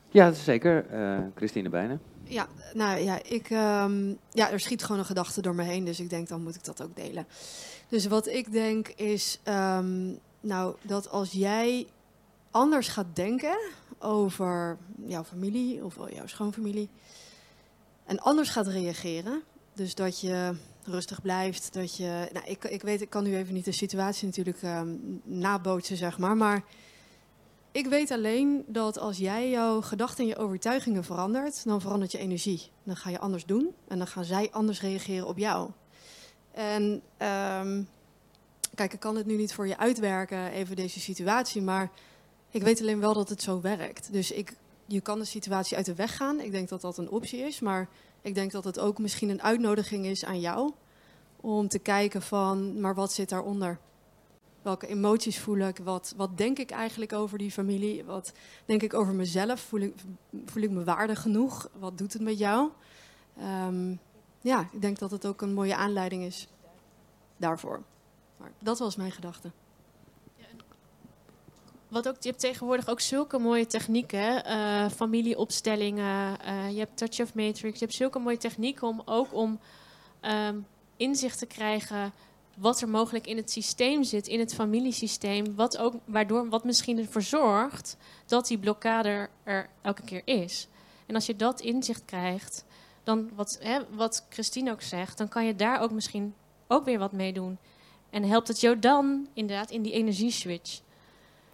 [0.09, 0.85] Ja, dat is zeker.
[0.85, 2.01] eh Christine Bijnen.
[2.23, 5.99] Ja, nou ja, ik, ehm, ja, er schiet gewoon een gedachte door me heen, dus
[5.99, 7.25] ik denk dan moet ik dat ook delen.
[7.87, 11.87] Dus wat ik denk is, ehm, nou, dat als jij
[12.53, 13.57] anders gaat denken
[13.99, 16.89] over jouw familie of jouw schoonfamilie
[18.05, 19.41] en anders gaat reageren,
[19.73, 23.53] dus dat je rustig blijft, dat je, nou, ik, ik weet, ik kan nu even
[23.53, 26.63] niet de situatie natuurlijk ehm, nabootsen, zeg maar, maar
[27.71, 32.17] ik weet alleen dat als jij jouw gedachten en je overtuigingen verandert, dan verandert je
[32.17, 32.71] energie.
[32.83, 35.69] Dan ga je anders doen en dan gaan zij anders reageren op jou.
[36.51, 37.83] En ehm,
[38.75, 41.91] kijk, ik kan het nu niet voor je uitwerken, even deze situatie, maar
[42.53, 44.11] ik weet alleen wel dat het zo werkt.
[44.11, 46.39] Dus ik, je kan de situatie uit de weg gaan.
[46.39, 47.89] Ik denk dat dat een optie is, maar
[48.21, 50.71] ik denk dat het ook misschien een uitnodiging is aan jou
[51.41, 53.79] om te kijken van, maar wat zit daaronder?
[54.61, 55.77] Welke emoties voel ik?
[55.77, 58.03] Wat, wat denk ik eigenlijk over die familie?
[58.03, 58.33] Wat
[58.65, 59.59] denk ik over mezelf?
[59.59, 59.81] Voel
[60.53, 61.69] ik, me waardig genoeg?
[61.79, 62.69] Wat doet het met jou?
[63.37, 63.95] Ehm,
[64.41, 66.47] ja, ik denk dat het ook een mooie aanleiding is
[67.37, 67.81] daarvoor.
[68.37, 69.51] Maar dat was mijn gedachte.
[71.93, 77.19] Wat ook, je hebt tegenwoordig ook zulke mooie technieken, eh, familieopstellingen, eh, je hebt Touch
[77.19, 79.59] of Matrix, je hebt zulke mooie technieken om ook om
[80.21, 80.57] ehm,
[80.97, 82.13] inzicht te krijgen
[82.57, 86.97] wat er mogelijk in het systeem zit, in het familiesysteem, wat ook, waardoor, wat misschien
[86.97, 90.67] ervoor zorgt dat die blokkade er elke keer is.
[91.05, 92.65] En als je dat inzicht krijgt,
[93.03, 96.33] dan wat, hè, wat Christine ook zegt, dan kan je daar ook misschien
[96.67, 97.57] ook weer wat mee doen.
[98.09, 100.81] En helpt het jou dan inderdaad in die energieswitch.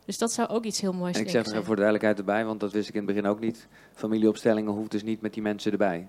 [0.10, 1.64] Dus dat zou ook iets heel moois En ik zeg er zijn.
[1.64, 3.68] voor de duidelijkheid erbij, want dat wist ik in het begin ook niet.
[3.94, 6.08] Familieopstellingen hoeft dus niet met die mensen erbij.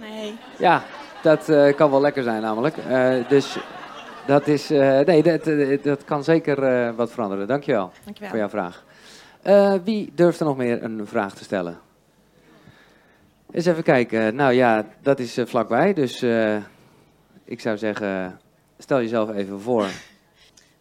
[0.00, 0.34] Nee.
[0.58, 0.84] Ja,
[1.22, 2.76] dat eh, kan wel lekker zijn namelijk.
[2.76, 3.58] Eh, dus
[4.26, 5.44] dat is, eh, nee, dat,
[5.82, 7.46] dat kan zeker eh, wat veranderen.
[7.46, 8.28] Dankjewel, Dankjewel.
[8.30, 8.84] voor jouw vraag.
[9.42, 11.78] Eh, wie durft er nog meer een vraag te stellen?
[13.50, 14.34] Eens even kijken.
[14.34, 16.56] Nou ja, dat is vlakbij, dus eh,
[17.44, 18.38] ik zou zeggen,
[18.78, 19.86] stel jezelf even voor.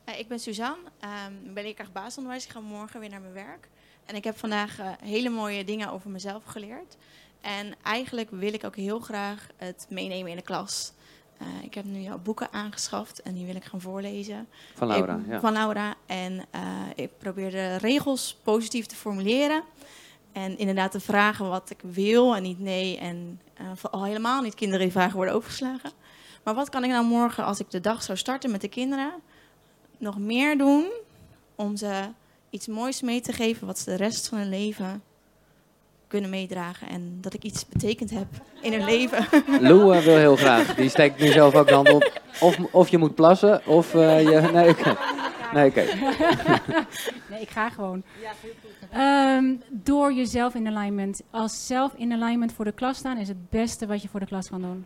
[0.03, 2.45] Eh, ik ben Suzanne, Ehm, ik ben leerkracht basisonderwijs.
[2.45, 3.67] Ik ga morgen weer naar mijn werk.
[4.05, 6.97] En ik heb vandaag eh, hele mooie dingen over mezelf geleerd.
[7.41, 10.91] En eigenlijk wil ik ook heel graag het meenemen in de klas.
[11.37, 14.47] Eh, ik heb nu jouw boeken aangeschaft en die wil ik gaan voorlezen.
[14.75, 15.39] Van Laura, Ik- ja.
[15.39, 15.95] Van Laura.
[16.05, 16.45] En
[16.95, 19.63] ik probeer de regels positief te formuleren.
[20.31, 22.97] En inderdaad te vragen wat ik wil en niet nee.
[22.97, 23.41] En
[23.75, 25.91] vooral helemaal niet kinderen die vragen worden overgeslagen.
[26.43, 29.11] Maar wat kan ik nou morgen, als ik de dag zou starten met de kinderen,
[30.03, 30.85] nog meer doen
[31.55, 32.01] om ze
[32.49, 35.01] iets moois mee te geven wat ze de rest van hun leven
[36.07, 36.87] kunnen meedragen.
[36.87, 38.27] En dat ik iets betekend heb
[38.61, 39.25] in hun leven.
[39.69, 40.75] Lou eh, wil heel graag.
[40.75, 42.21] Die steekt nu zelf ook de hand op.
[42.39, 44.41] Of, of je moet plassen, of eh, je...
[44.53, 44.95] Nee, oké.
[45.53, 45.83] Nee, oké.
[47.29, 48.03] nee, ik ga gewoon.
[48.91, 51.21] Ehm, door jezelf in alignment.
[51.29, 54.25] Als zelf in alignment voor de klas staan is het beste wat je voor de
[54.25, 54.85] klas kan doen.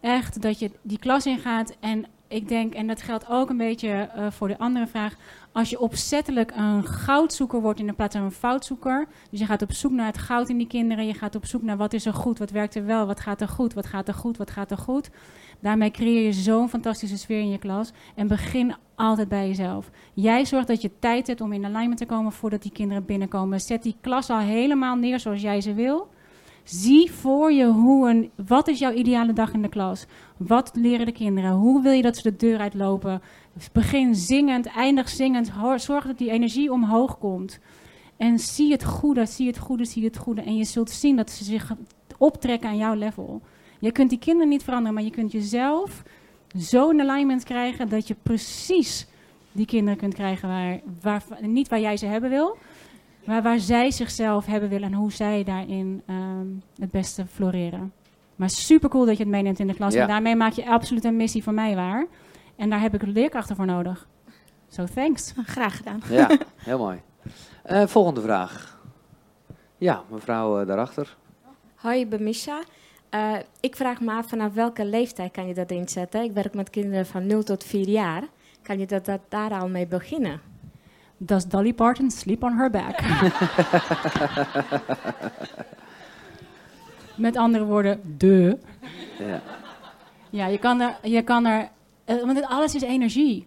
[0.00, 3.88] Echt, dat je die klas ingaat en ik denk, en dat geldt ook een beetje
[3.88, 5.14] eh, voor de andere vraag,
[5.52, 9.72] als je opzettelijk een goudzoeker wordt in plaats van een foutzoeker, dus je gaat op
[9.72, 12.14] zoek naar het goud in die kinderen, je gaat op zoek naar wat is er
[12.14, 14.70] goed, wat werkt er wel, wat gaat er goed, wat gaat er goed, wat gaat
[14.70, 15.10] er goed.
[15.60, 19.90] Daarmee creëer je zo'n fantastische sfeer in je klas en begin altijd bij jezelf.
[20.14, 23.60] Jij zorgt dat je tijd hebt om in alignment te komen voordat die kinderen binnenkomen.
[23.60, 26.12] Zet die klas al helemaal neer zoals jij ze wil.
[26.64, 30.06] Zie voor je hoe een, wat is jouw ideale dag in de klas?
[30.36, 31.50] Wat leren de kinderen?
[31.50, 33.22] Hoe wil je dat ze de deur uitlopen?
[33.72, 35.52] Begin zingend, eindig zingend.
[35.76, 37.58] Zorg dat die energie omhoog komt.
[38.16, 40.42] En zie het goede, zie het goede, zie het goede.
[40.42, 41.72] En je zult zien dat ze zich
[42.18, 43.42] optrekken aan jouw level.
[43.78, 46.02] Je kunt die kinderen niet veranderen, maar je kunt jezelf
[46.58, 49.06] zo in alignment krijgen dat je precies
[49.52, 52.56] die kinderen kunt krijgen waar, waar, niet waar jij ze hebben wil,
[53.24, 57.92] maar waar zij zichzelf hebben willen en hoe zij daarin ehm, het beste floreren.
[58.36, 59.94] Maar super cool dat je het meeneemt in de klas.
[59.94, 62.06] En daarmee maak je absoluut een missie van mij waar.
[62.56, 64.06] En daar heb ik leerkrachten voor nodig.
[64.68, 65.32] So thanks.
[65.56, 66.00] Graag gedaan.
[66.08, 67.00] Ja, heel mooi.
[67.70, 68.82] Uh, volgende vraag.
[69.78, 71.16] Ja, mevrouw uh, daarachter.
[71.74, 72.60] Hoi, ik ben Misha.
[73.10, 76.22] Uh, ik vraag me af vanaf welke leeftijd kan je dat inzetten?
[76.22, 78.22] Ik werk met kinderen van 0 tot 4 jaar.
[78.62, 80.40] Kan je dat, dat daar al mee beginnen?
[81.16, 83.00] Does Dolly Parton sleep on her back?
[87.16, 88.58] Met andere woorden, de.
[89.18, 89.40] Ja,
[90.30, 90.98] ja je kan er.
[91.02, 91.68] Je kan er
[92.06, 93.46] uh, want alles is energie.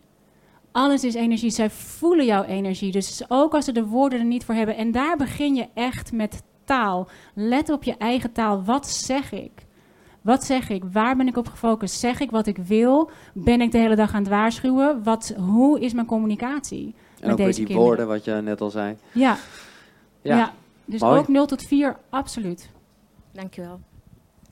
[0.72, 1.50] Alles is energie.
[1.50, 2.92] Zij voelen jouw energie.
[2.92, 4.76] Dus ook als ze de woorden er niet voor hebben.
[4.76, 7.08] En daar begin je echt met taal.
[7.34, 8.64] Let op je eigen taal.
[8.64, 9.66] Wat zeg ik?
[10.22, 10.84] Wat zeg ik?
[10.92, 12.00] Waar ben ik op gefocust?
[12.00, 13.10] Zeg ik wat ik wil?
[13.34, 15.04] Ben ik de hele dag aan het waarschuwen?
[15.04, 16.96] Wat, hoe is mijn communicatie?
[17.20, 18.98] En ook met die woorden, wat je net al zei.
[19.12, 19.38] Ja.
[20.22, 20.38] Ja.
[20.38, 20.54] ja.
[20.86, 22.70] Dus ook 0 tot 4, absoluut.
[23.32, 23.80] Dankjewel.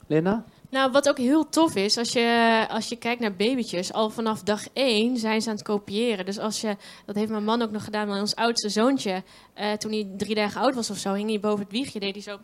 [0.06, 0.44] Linda?
[0.70, 4.42] Nou, wat ook heel tof is, als je, als je kijkt naar babytjes, al vanaf
[4.42, 6.24] dag één zijn ze aan het kopiëren.
[6.24, 6.76] Dus als je,
[7.06, 9.22] dat heeft mijn man ook nog gedaan, met ons oudste zoontje,
[9.60, 12.14] uh, toen hij drie dagen oud was of zo, hing hij boven het wiegje, deed
[12.14, 12.38] hij zo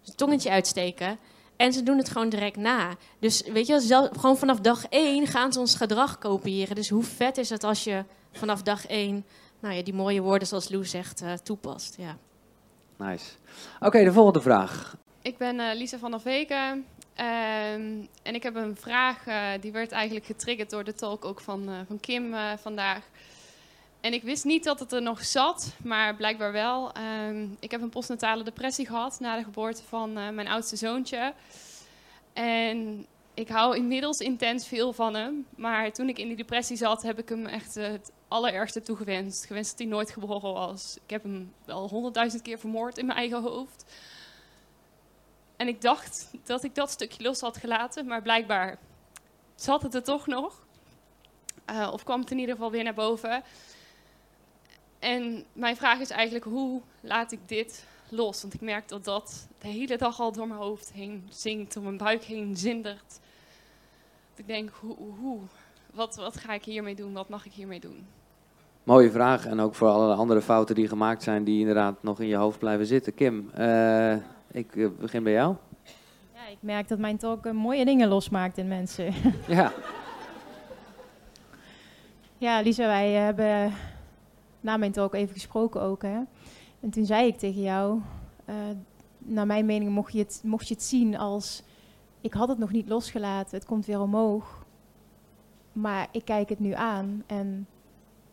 [0.00, 1.18] zijn tongetje uitsteken.
[1.56, 2.96] En ze doen het gewoon direct na.
[3.18, 6.74] Dus weet je, zelf, gewoon vanaf dag één gaan ze ons gedrag kopiëren.
[6.74, 9.24] Dus hoe vet is het als je vanaf dag één
[9.62, 11.96] nou ja, die mooie woorden, zoals Lou zegt, uh, toepast.
[11.98, 12.16] Ja.
[12.96, 13.30] Nice.
[13.80, 14.96] Oké, de volgende vraag.
[15.22, 16.86] Ik ben uh, Lisa van der Veken.
[17.14, 21.40] Ehm, en ik heb een vraag, uh, die werd eigenlijk getriggerd door de talk ook
[21.40, 23.02] van, van Kim vandaag.
[24.00, 26.92] En ik wist niet dat het er nog zat, maar blijkbaar wel.
[26.92, 31.34] Ehm, ik heb een postnatale depressie gehad na de geboorte van mijn oudste zoontje.
[32.32, 35.46] En ik hou inmiddels intens veel van hem.
[35.56, 39.46] Maar toen ik in die depressie zat, heb ik hem echt het allerergste toegewenst.
[39.46, 40.98] Gewenst dat hij nooit geboren was.
[41.04, 43.84] Ik heb hem wel honderdduizend keer vermoord in mijn eigen hoofd.
[45.56, 48.78] En ik dacht dat ik dat stukje los had gelaten, maar blijkbaar
[49.54, 50.66] zat het er toch nog.
[51.70, 53.42] Uh, of kwam het in ieder geval weer naar boven.
[54.98, 58.42] En mijn vraag is eigenlijk, hoe laat ik dit los?
[58.42, 61.82] Want ik merk dat dat de hele dag al door mijn hoofd heen zingt, door
[61.82, 63.20] mijn buik heen zindert.
[64.36, 65.38] ik denk, hoe, hoe,
[65.92, 67.12] wat, wat ga ik hiermee doen?
[67.12, 68.06] Wat mag ik hiermee doen?
[68.84, 69.46] Mooie vraag.
[69.46, 72.58] En ook voor alle andere fouten die gemaakt zijn, die inderdaad nog in je hoofd
[72.58, 73.14] blijven zitten.
[73.14, 74.14] Kim, uh,
[74.50, 75.56] ik uh, begin bij jou.
[76.34, 79.14] Ja, ik merk dat mijn talk uh, mooie dingen losmaakt in mensen.
[79.48, 79.72] Ja.
[82.38, 83.72] ja, Lisa, wij hebben
[84.60, 86.02] na mijn talk even gesproken ook.
[86.02, 86.18] Hè?
[86.82, 88.00] En toen zei ik tegen jou,
[89.18, 91.62] naar mijn mening mocht je, het, mocht je het zien als...
[92.20, 94.66] Ik had het nog niet losgelaten, het komt weer omhoog.
[95.72, 97.66] Maar ik kijk het nu aan en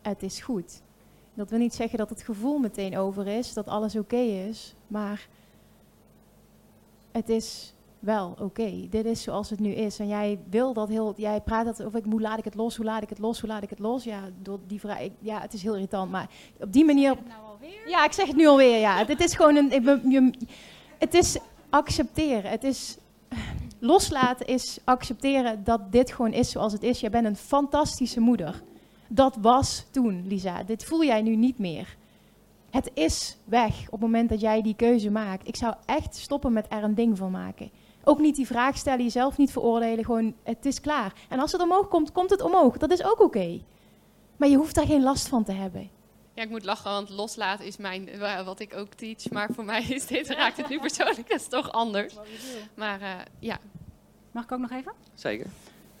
[0.02, 0.82] het is goed.
[1.34, 5.28] Dat wil niet zeggen dat het gevoel meteen over is, dat alles oké is, maar
[7.12, 8.86] het is wel oké.
[8.90, 9.98] Dit is zoals het nu is.
[9.98, 12.84] En jij wil dat heel, jij praat dat over, hoe laat ik het los, hoe
[12.84, 14.04] laat ik het los, hoe laat ik het los.
[14.04, 14.80] Ja, door die
[15.18, 17.16] ja, het is heel irritant, maar op die manier.
[17.86, 18.78] Ja, ik zeg het nu alweer.
[18.78, 20.34] Ja, het is gewoon een,
[20.98, 21.38] het is
[21.70, 22.50] accepteren.
[22.50, 22.98] Het is
[23.78, 27.00] loslaten is accepteren dat dit gewoon is zoals het is.
[27.00, 28.62] Jij bent een fantastische moeder.
[29.08, 30.62] Dat was toen, Lisa.
[30.62, 31.96] Dit voel jij nu niet meer.
[32.70, 35.48] Het is weg op het moment dat jij die keuze maakt.
[35.48, 37.70] Ik zou echt stoppen met er een ding van maken.
[38.04, 40.04] Ook niet die vraag stellen, jezelf niet veroordelen.
[40.04, 41.12] Gewoon, het is klaar.
[41.28, 42.76] En als het omhoog komt, komt het omhoog.
[42.78, 43.60] Dat is ook oké.
[44.36, 45.90] Maar je hoeft daar geen last van te hebben.
[46.40, 48.08] Ja, ik moet lachen, want loslaten is mijn,
[48.44, 49.30] wat ik ook teach.
[49.30, 52.14] Maar voor mij is dit, raakt het nu persoonlijk is toch anders.
[52.74, 53.58] Maar uh, ja.
[54.30, 54.92] Mag ik ook nog even?
[55.14, 55.46] Zeker.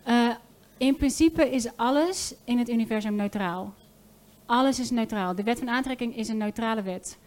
[0.08, 0.34] Uh,
[0.76, 3.74] in principe is alles in het universum neutraal.
[4.46, 5.34] Alles is neutraal.
[5.34, 7.18] De wet van aantrekking is een neutrale wet.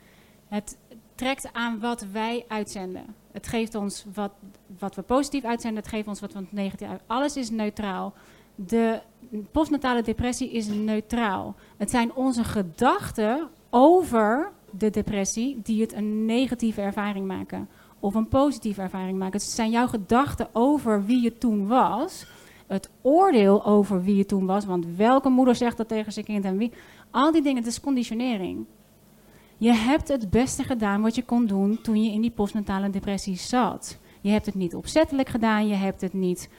[0.48, 0.78] Het
[1.16, 3.16] trekt aan wat wij uitzenden.
[3.32, 4.32] Het geeft ons wat,
[4.80, 7.18] wat we positief uitzenden, het geeft ons wat we negatief uitzenden.
[7.18, 8.14] Alles is neutraal.
[8.56, 9.02] De
[9.52, 11.56] postnatale depressie is neutraal.
[11.78, 17.70] Het zijn onze gedachten over de depressie die het een negatieve ervaring maken.
[18.00, 19.40] Of een positieve ervaring maken.
[19.40, 22.26] Het zijn jouw gedachten over wie je toen was.
[22.68, 24.66] Het oordeel over wie je toen was.
[24.66, 26.72] Want welke moeder zegt dat tegen zijn kind en wie.
[27.12, 28.66] Al die dingen, het is conditionering.
[29.58, 33.36] Je hebt het beste gedaan wat je kon doen toen je in die postnatale depressie
[33.36, 33.98] zat.
[34.22, 36.50] Je hebt het niet opzettelijk gedaan, je hebt het niet.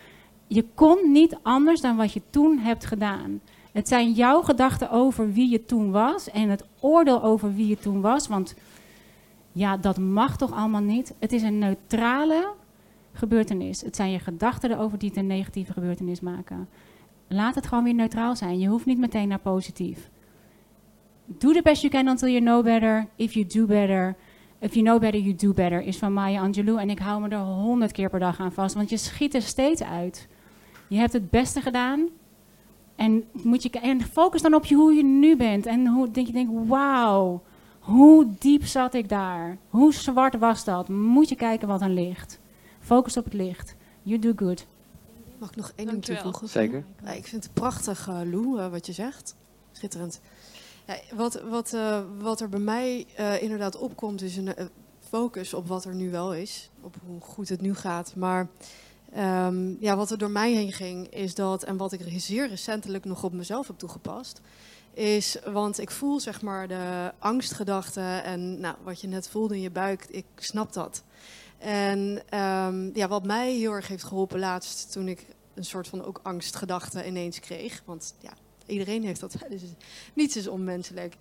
[0.55, 3.41] Je kon niet anders dan wat je toen hebt gedaan.
[3.73, 7.79] Het zijn jouw gedachten over wie je toen was en het oordeel over wie je
[7.79, 8.29] toen was.
[8.29, 8.55] Want
[9.53, 11.15] ja, dat mag toch allemaal niet?
[11.19, 12.53] Het is een neutrale
[13.13, 13.81] gebeurtenis.
[13.81, 16.69] Het zijn je gedachten erover die het een negatieve gebeurtenis maken.
[17.29, 18.59] Laat het gewoon weer neutraal zijn.
[18.59, 20.11] Je hoeft niet meteen naar positief.
[21.27, 23.07] Do the best you can until you know better.
[23.17, 24.17] If you do better.
[24.59, 25.83] If you know better, you do better.
[25.83, 26.81] Is van Maya Angelou.
[26.81, 28.75] En ik hou me er honderd keer per dag aan vast.
[28.75, 30.29] Want je schiet er steeds uit.
[30.89, 32.09] Je hebt het beste gedaan.
[32.97, 35.67] En, moet je, en focus dan op je, hoe je nu bent.
[35.67, 37.43] En hoe denk je, denk, wauw.
[37.79, 39.59] Hoe diep zat ik daar?
[39.69, 40.89] Hoe zwart was dat?
[40.89, 42.39] Moet je kijken wat er ligt.
[42.81, 43.75] Focus op het licht.
[44.03, 44.67] You do good.
[45.39, 46.49] Mag ik nog één ding toevoegen?
[46.49, 46.85] Zeker.
[47.05, 49.37] Ja, ik vind het prachtig, uh, Lou, uh, wat je zegt.
[49.73, 50.21] Schitterend.
[50.87, 53.07] Ja, wat, wat, uh, wat er bij mij
[53.41, 54.55] inderdaad opkomt, is een
[55.01, 56.71] focus op wat er nu wel is.
[56.81, 58.15] Op hoe goed het nu gaat.
[58.17, 58.49] Maar
[59.17, 63.05] um, ja, wat er door mij heen ging, is dat, en wat ik zeer recentelijk
[63.05, 64.41] nog op mezelf heb toegepast,
[64.93, 69.61] is, want ik voel zeg maar de angstgedachten en nou, wat je net voelde in
[69.61, 71.03] je buik, ik snap dat.
[71.59, 76.05] En um, ja, wat mij heel erg heeft geholpen laatst, toen ik een soort van
[76.05, 78.33] ook angstgedachten ineens kreeg, want ja,
[78.67, 79.63] iedereen heeft dat, dus
[80.15, 81.17] niets is onmenselijk.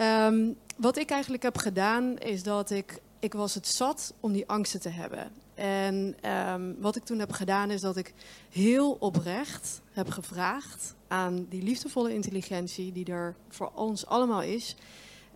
[0.00, 4.48] Um, wat ik eigenlijk heb gedaan, is dat ik, ik was het zat om die
[4.48, 5.32] angsten te hebben.
[5.54, 8.14] En um, wat ik toen heb gedaan is dat ik
[8.50, 14.76] heel oprecht heb gevraagd aan die liefdevolle intelligentie die er voor ons allemaal is.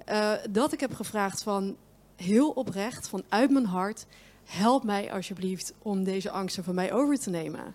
[0.09, 1.77] Uh, dat ik heb gevraagd van
[2.17, 4.07] heel oprecht, vanuit mijn hart,
[4.45, 7.75] help mij alsjeblieft om deze angsten van mij over te nemen.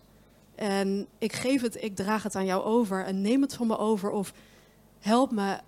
[0.55, 3.77] En ik geef het, ik draag het aan jou over en neem het van me
[3.77, 4.33] over of
[4.99, 5.59] help me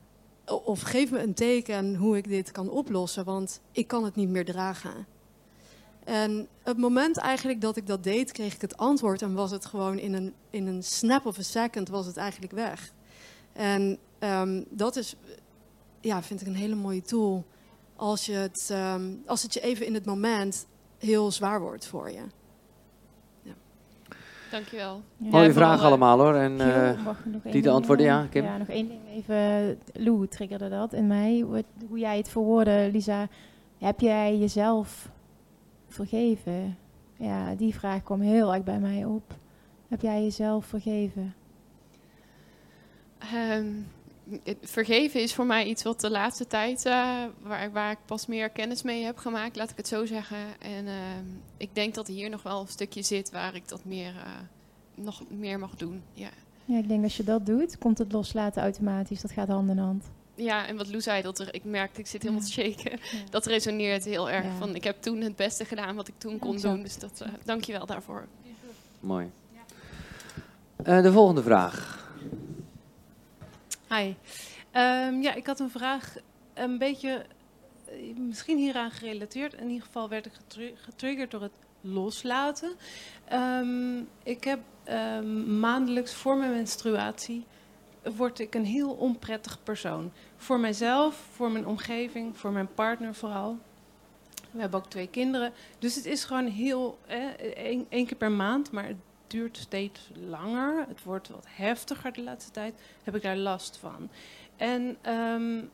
[0.46, 4.30] of geef me een teken hoe ik dit kan oplossen, want ik kan het niet
[4.30, 5.06] meer dragen.
[6.06, 9.66] En het moment eigenlijk dat ik dat deed, kreeg ik het antwoord en was het
[9.66, 12.92] gewoon in een, in een snap of a second was het eigenlijk weg.
[13.54, 15.16] En um, dat is,
[16.02, 17.46] ja, vind ik een hele mooie tool
[17.96, 22.12] als, je het, um, als het je even in het moment heel zwaar wordt voor
[22.12, 22.22] je.
[23.42, 23.54] Ja.
[24.52, 25.02] Dankjewel.
[25.18, 26.34] Ja, Mooie vragen uh, allemaal hoor.
[26.34, 27.10] En uh,
[27.44, 28.44] die de antwoorden, ja, Kim?
[28.44, 29.80] Ja, nog één ding even.
[29.94, 31.40] Lou triggerde dat in mij.
[31.40, 33.28] Hoe, hoe jij het verwoordde, Lisa.
[33.78, 35.10] Heb jij jezelf
[35.96, 36.78] vergeven?
[37.18, 39.34] Ja, die vraag kwam heel erg bij mij op.
[39.88, 41.34] Heb jij jezelf vergeven?
[43.34, 43.88] Um,
[44.62, 48.50] vergeven is voor mij iets wat de laatste tijd, uh, waar, waar ik pas meer
[48.50, 50.60] kennis mee heb gemaakt, laat ik het zo zeggen.
[50.60, 50.94] En uh,
[51.58, 54.32] ik denk dat hier nog wel een stukje zit waar ik dat meer, uh,
[54.96, 56.02] nog meer mag doen.
[56.14, 56.30] Ja.
[56.66, 59.22] ja, ik denk als je dat doet, komt het loslaten automatisch.
[59.22, 60.06] Dat gaat hand in hand.
[60.36, 62.92] Ja, en wat Lou zei, dat er, ik merkte, ik zit helemaal te shaken.
[62.92, 63.18] Ja.
[63.30, 64.46] Dat resoneert heel erg.
[64.46, 64.56] Ja.
[64.58, 66.82] Van, ik heb toen het beste gedaan wat ik toen kon doen.
[66.82, 68.26] Dus dat, uh, dank je wel daarvoor.
[69.00, 69.32] Mooi.
[70.86, 72.08] Uh, de volgende vraag.
[73.90, 74.14] Hi.
[74.74, 76.16] Um, ja, ik had een vraag,
[76.54, 77.26] een beetje,
[77.92, 79.54] uh, misschien hieraan gerelateerd.
[79.54, 80.32] In ieder geval werd ik
[80.76, 82.72] getriggerd door het loslaten.
[83.34, 84.60] Um, ik heb
[84.90, 87.46] um, maandelijks voor mijn menstruatie
[88.16, 90.12] word ik een heel onprettig persoon.
[90.38, 93.58] Voor mijzelf, voor mijn omgeving, voor mijn partner vooral.
[94.52, 95.54] We hebben ook twee kinderen.
[95.80, 97.00] Dus het is gewoon heel,
[97.90, 98.98] één keer per maand, maar het
[99.28, 100.86] duurt steeds langer.
[100.88, 102.74] Het wordt wat heftiger de laatste tijd.
[103.04, 104.10] Heb ik daar last van.
[104.56, 105.70] En um,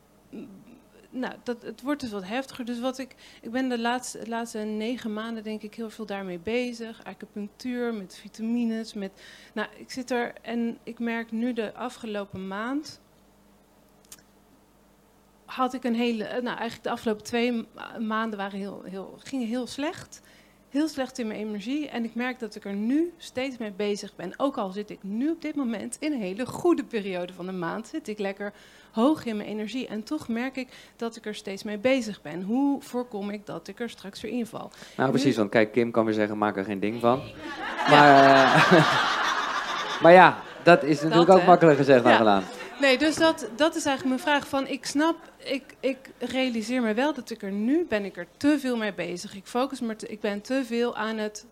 [1.12, 2.64] nou, dat, het wordt dus wat heftiger.
[2.64, 6.38] Dus wat ik, ik ben de laatste, laatste negen maanden denk ik heel veel daarmee
[6.38, 7.04] bezig.
[7.04, 9.12] Acupunctuur, met vitamines, met...
[9.54, 13.00] Nou, ik zit er en ik merk nu de afgelopen maand...
[15.44, 16.24] had ik een hele...
[16.24, 17.66] Nou, eigenlijk de afgelopen twee
[17.98, 20.20] maanden waren heel, heel, gingen heel slecht
[20.72, 21.88] heel slecht in mijn energie.
[21.88, 24.32] En ik merk dat ik er nu steeds mee bezig ben.
[24.36, 27.52] Ook al zit ik nu op dit moment in een hele goede periode van de
[27.52, 28.52] maand, zit ik lekker
[28.92, 29.86] hoog in mijn energie.
[29.86, 32.42] En toch merk ik dat ik er steeds mee bezig ben.
[32.42, 34.70] Hoe voorkom ik dat ik er straks weer inval?
[34.96, 35.30] Nou, precies.
[35.30, 35.36] Nu...
[35.36, 37.22] Want kijk, Kim kan weer zeggen, maak er geen ding van.
[37.90, 38.82] Maar, uh,
[40.02, 42.18] maar ja, dat is natuurlijk dat, ook makkelijk gezegd dan ja.
[42.18, 42.44] gedaan.
[42.80, 44.48] Nee, dus dat, dat is eigenlijk mijn vraag.
[44.48, 48.26] Van, ik snap, ik, ik realiseer me wel dat ik er nu ben ik er
[48.36, 49.34] te veel mee bezig.
[49.36, 51.46] Ik focus me, te- ik ben te veel aan het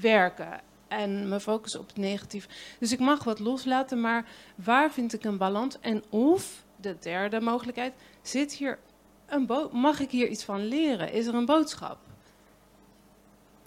[0.00, 2.48] werken en me focussen op het negatief.
[2.78, 4.24] Dus ik mag wat loslaten, maar
[4.54, 5.76] waar vind ik een balans?
[5.80, 8.78] En of, de derde mogelijkheid, zit hier
[9.26, 11.12] een bo- mag ik hier iets van leren?
[11.12, 11.98] Is er een boodschap?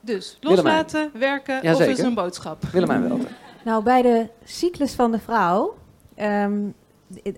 [0.01, 0.65] Dus Willemijn.
[0.75, 2.63] loslaten, werken Ja, of is er een boodschap?
[2.63, 3.31] Willemijn Welter.
[3.65, 5.77] Nou, bij de cyclus van de vrouw,
[6.15, 6.61] ehm,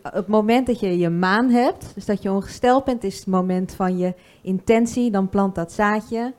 [0.01, 3.73] het, moment dat je je maan hebt, dus dat je ongesteld bent, is het moment
[3.73, 6.33] van je intentie, dan plant dat zaadje.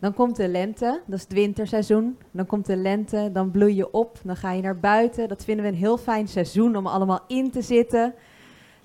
[0.00, 2.18] Dan komt de lente, dat is het winterseizoen.
[2.30, 5.28] Dan komt de lente, dan bloei je op, dan ga je naar buiten.
[5.28, 8.14] Dat vinden we een heel fijn seizoen om allemaal in te zitten.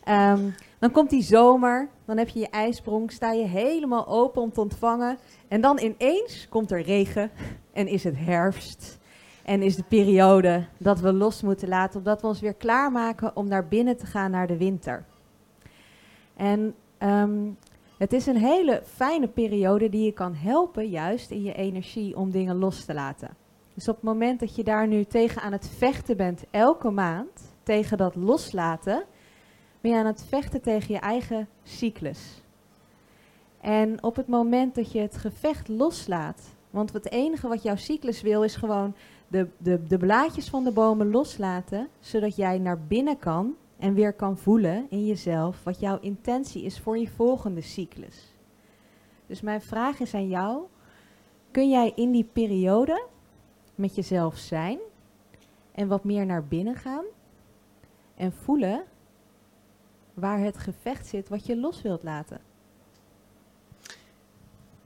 [0.04, 4.52] Ehm, dan komt die zomer, dan heb je je ijsprong, sta je helemaal open om
[4.52, 5.18] te ontvangen.
[5.48, 7.32] En dan ineens komt er regen
[7.74, 9.00] en is het herfst.
[9.44, 13.48] En is de periode dat we los moeten laten, omdat we ons weer klaarmaken om
[13.48, 15.06] naar binnen te gaan naar de winter.
[16.36, 17.50] En ehm,
[17.98, 22.32] het is een hele fijne periode die je kan helpen, juist in je energie, om
[22.32, 23.30] dingen los te laten.
[23.74, 27.54] Dus op het moment dat je daar nu tegen aan het vechten bent, elke maand,
[27.64, 29.04] tegen dat loslaten,
[29.82, 32.42] ben je aan het vechten tegen je eigen cyclus.
[33.62, 38.22] En op het moment dat je het gevecht loslaat, want het enige wat jouw cyclus
[38.22, 38.96] wil is gewoon
[39.34, 44.14] de, de, de blaadjes van de bomen loslaten, zodat jij naar binnen kan en weer
[44.14, 48.34] kan voelen in jezelf wat jouw intentie is voor je volgende cyclus.
[49.26, 50.62] Dus mijn vraag is aan jou,
[51.52, 53.06] kun jij in die periode
[53.76, 54.80] met jezelf zijn
[55.72, 57.06] en wat meer naar binnen gaan
[58.16, 58.84] en voelen
[60.14, 62.40] waar het gevecht zit wat je los wilt laten?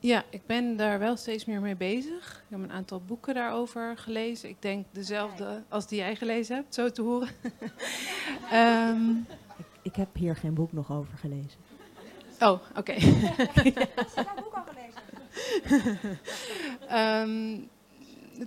[0.07, 2.43] Ja, ik ben daar wel steeds meer mee bezig.
[2.45, 4.49] Ik heb een aantal boeken daarover gelezen.
[4.49, 7.29] Ik denk dezelfde als die jij gelezen hebt, zo te horen.
[8.51, 9.11] Ehm,
[9.81, 11.59] Ik heb hier geen boek nog over gelezen.
[12.39, 12.93] oh, oké.
[16.87, 17.59] Ehm,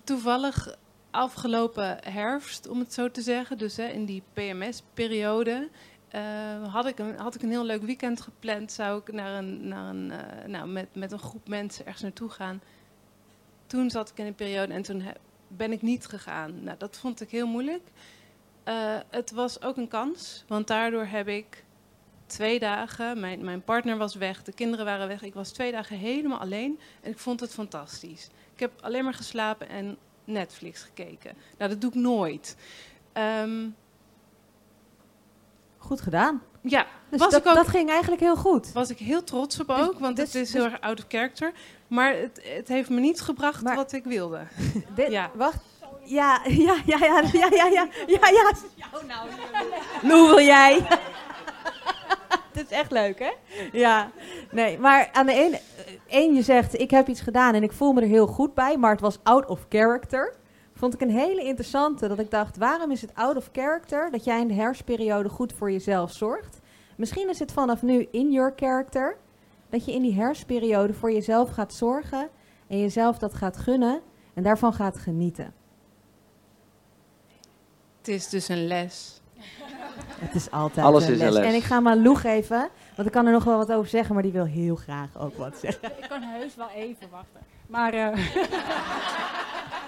[0.04, 0.76] toevallig
[1.10, 5.68] afgelopen herfst, om het zo te zeggen, dus hè, in die PMS-periode,
[6.10, 8.72] eh, had, ik een, had ik een heel leuk weekend gepland.
[8.72, 12.30] Zou ik naar een, naar een, eh, nou, met, met een groep mensen ergens naartoe
[12.30, 12.62] gaan.
[13.66, 15.02] Toen zat ik in een periode en toen
[15.48, 16.62] ben ik niet gegaan.
[16.62, 17.90] Nou, dat vond ik heel moeilijk.
[18.64, 21.64] Eh, het was ook een kans, want daardoor heb ik
[22.26, 25.22] twee dagen, mijn, mijn partner was weg, de kinderen waren weg.
[25.22, 28.28] Ik was twee dagen helemaal alleen en ik vond het fantastisch.
[28.54, 31.36] Ik heb alleen maar geslapen en Netflix gekeken.
[31.58, 32.56] Nou, dat doe ik nooit.
[33.12, 33.68] Ehm,
[35.90, 36.42] Goed gedaan.
[36.60, 38.72] ja, Dus was dat, ik ook, dat ging eigenlijk heel goed.
[38.72, 41.04] was ik heel trots op ook, want dus- het is dus- heel erg out of
[41.08, 41.52] character.
[41.88, 44.40] Maar het, het heeft me niet gebracht wat ik wilde.
[44.94, 45.30] Dit, Ja.
[45.34, 45.56] Wacht.
[46.04, 48.28] Ja, ja, ja, ja, ja, ja, ja, ja,
[48.76, 48.86] ja.
[50.02, 50.86] Lou wil jij?
[52.52, 53.30] Het is echt leuk, hè?
[53.72, 54.10] Ja.
[54.50, 55.60] Nee, maar aan de ene...
[56.06, 58.76] één, je zegt, ik heb iets gedaan en ik voel me er heel goed bij,
[58.76, 60.34] maar het was out of character.
[60.80, 64.24] Vond ik een hele interessante, dat ik dacht, waarom is het out of character dat
[64.24, 66.60] jij in de herfstperiode goed voor jezelf zorgt?
[66.96, 69.16] Misschien is het vanaf nu in your character,
[69.68, 72.28] dat je in die herfstperiode voor jezelf gaat zorgen
[72.66, 74.00] en jezelf dat gaat gunnen
[74.34, 75.54] en daarvan gaat genieten.
[77.98, 79.20] Het is dus een les.
[80.18, 81.34] Het is altijd Alles een is een les.
[81.34, 81.46] les.
[81.46, 84.14] En ik ga maar Lou geven, want ik kan er nog wel wat over zeggen,
[84.14, 85.88] maar die wil heel graag ook wat zeggen.
[86.02, 87.40] Ik kan heus wel even wachten.
[87.66, 88.18] Maar eh,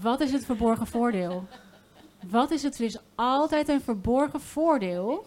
[0.00, 1.44] wat is het verborgen voordeel?
[2.30, 2.78] Wat is het?
[2.78, 5.26] Er is altijd een verborgen voordeel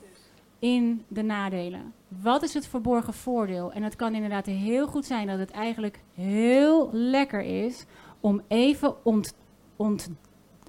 [0.59, 1.93] in de nadelen.
[2.07, 3.71] Wat is het verborgen voordeel?
[3.71, 7.85] En het kan inderdaad heel goed zijn dat het eigenlijk heel lekker is
[8.19, 9.33] om even ont,
[9.75, 10.09] ont,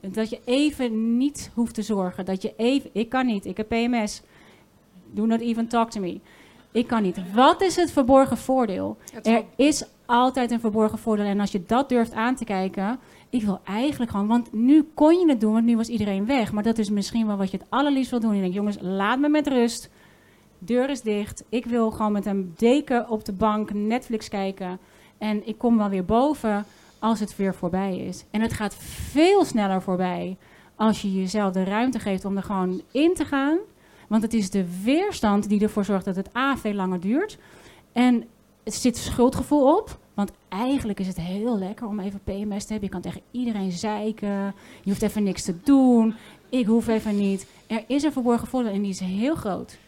[0.01, 2.25] dat je even niet hoeft te zorgen.
[2.25, 4.23] Dat je even, ik kan niet, ik heb PMS.
[5.11, 6.21] Do not even talk to me.
[6.73, 7.33] Ik kan niet.
[7.35, 8.97] Wat is het verborgen voordeel?
[9.23, 11.27] Er is altijd een verborgen voordeel.
[11.27, 12.99] En als je dat durft aan te kijken,
[13.33, 16.53] ik wil eigenlijk gewoon, want nu kon je het doen, want nu was iedereen weg.
[16.53, 18.31] Maar dat is misschien wel wat je het allerliefst wil doen.
[18.31, 19.91] En je denkt, jongens, laat me met rust.
[20.59, 21.45] Deur is dicht.
[21.49, 24.79] Ik wil gewoon met een deken op de bank Netflix kijken.
[25.19, 26.65] En ik kom wel weer boven
[26.99, 28.25] als het weer voorbij is.
[28.31, 28.75] En het gaat
[29.11, 30.37] veel sneller voorbij
[30.77, 33.59] als je jezelf de ruimte geeft om er gewoon in te gaan.
[34.09, 37.39] Want het is de weerstand die ervoor zorgt dat het A veel langer duurt.
[37.93, 38.25] En
[38.65, 39.99] het zit schuldgevoel op.
[40.15, 42.89] Want eigenlijk is het heel lekker om even PMS te hebben.
[42.89, 44.55] Je kan tegen iedereen zeiken.
[44.83, 46.15] Je hoeft even niks te doen.
[46.49, 47.47] Ik hoef even niet.
[47.67, 49.79] Er is een verborgen voordeel en die is heel groot.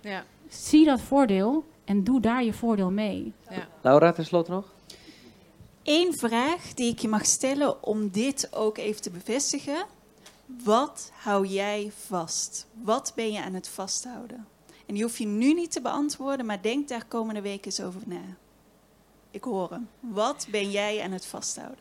[0.00, 0.24] Ja.
[0.48, 3.32] Zie dat voordeel en doe daar je voordeel mee.
[3.50, 3.68] Ja.
[3.80, 4.72] Laura, tenslotte nog?
[5.82, 9.86] Eén vraag die ik je mag stellen om dit ook even te bevestigen.
[10.64, 12.66] Wat hou jij vast?
[12.82, 14.46] Wat ben je aan het vasthouden?
[14.86, 18.00] En die hoef je nu niet te beantwoorden, maar denk daar komende week eens over
[18.06, 18.22] na.
[19.34, 19.88] Ik hoor hem.
[20.00, 21.78] Wat ben jij aan het vasthouden?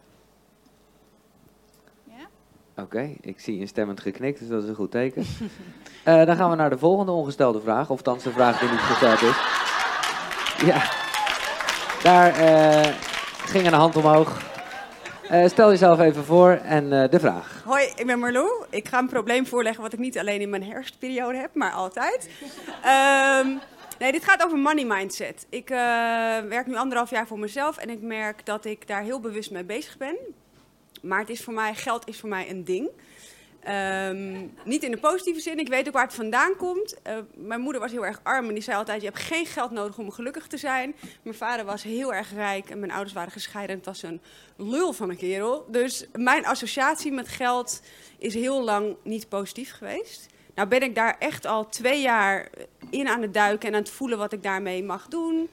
[2.77, 5.25] Oké, ik zie instemmend geknikt, dus dat is een goed teken.
[6.03, 9.21] Eh, dan gaan we naar de volgende ongestelde vraag, of de vraag die niet gesteld
[9.21, 9.37] is.
[10.65, 10.89] Ja,
[12.01, 12.93] daar eh,
[13.45, 14.41] ging een hand omhoog.
[15.29, 17.61] Eh, stel jezelf even voor en eh, de vraag.
[17.65, 18.65] Hoi, ik ben Marlou.
[18.69, 22.29] Ik ga een probleem voorleggen wat ik niet alleen in mijn herfstperiode heb, maar altijd.
[22.83, 23.47] Ehm,
[24.03, 25.45] nee, dit gaat over money mindset.
[25.49, 25.77] Ik eh,
[26.39, 29.63] werk nu anderhalf jaar voor mezelf en ik merk dat ik daar heel bewust mee
[29.63, 30.15] bezig ben.
[31.01, 32.89] Maar het is voor mij, geld is voor mij een ding.
[33.59, 35.59] Ehm, niet in de positieve zin.
[35.59, 37.01] Ik weet ook waar het vandaan komt.
[37.01, 39.71] Eh, mijn moeder was heel erg arm en die zei altijd: Je hebt geen geld
[39.71, 40.95] nodig om gelukkig te zijn.
[41.21, 43.71] Mijn vader was heel erg rijk en mijn ouders waren gescheiden.
[43.71, 44.21] En het was een
[44.55, 45.65] lul van een kerel.
[45.69, 47.81] Dus mijn associatie met geld
[48.17, 50.32] is heel lang niet positief geweest.
[50.55, 52.49] Nou ben ik daar echt al twee jaar
[52.89, 55.49] in aan het duiken en aan het voelen wat ik daarmee mag doen.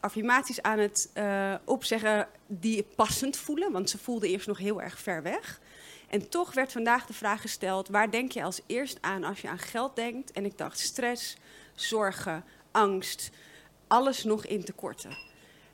[0.00, 4.98] Affirmaties aan het eh, opzeggen die passend voelen, want ze voelden eerst nog heel erg
[4.98, 5.60] ver weg.
[6.08, 9.48] En toch werd vandaag de vraag gesteld: waar denk je als eerst aan als je
[9.48, 10.32] aan geld denkt?
[10.32, 11.36] En ik dacht stress,
[11.74, 13.30] zorgen, angst,
[13.86, 15.16] alles nog in tekorten.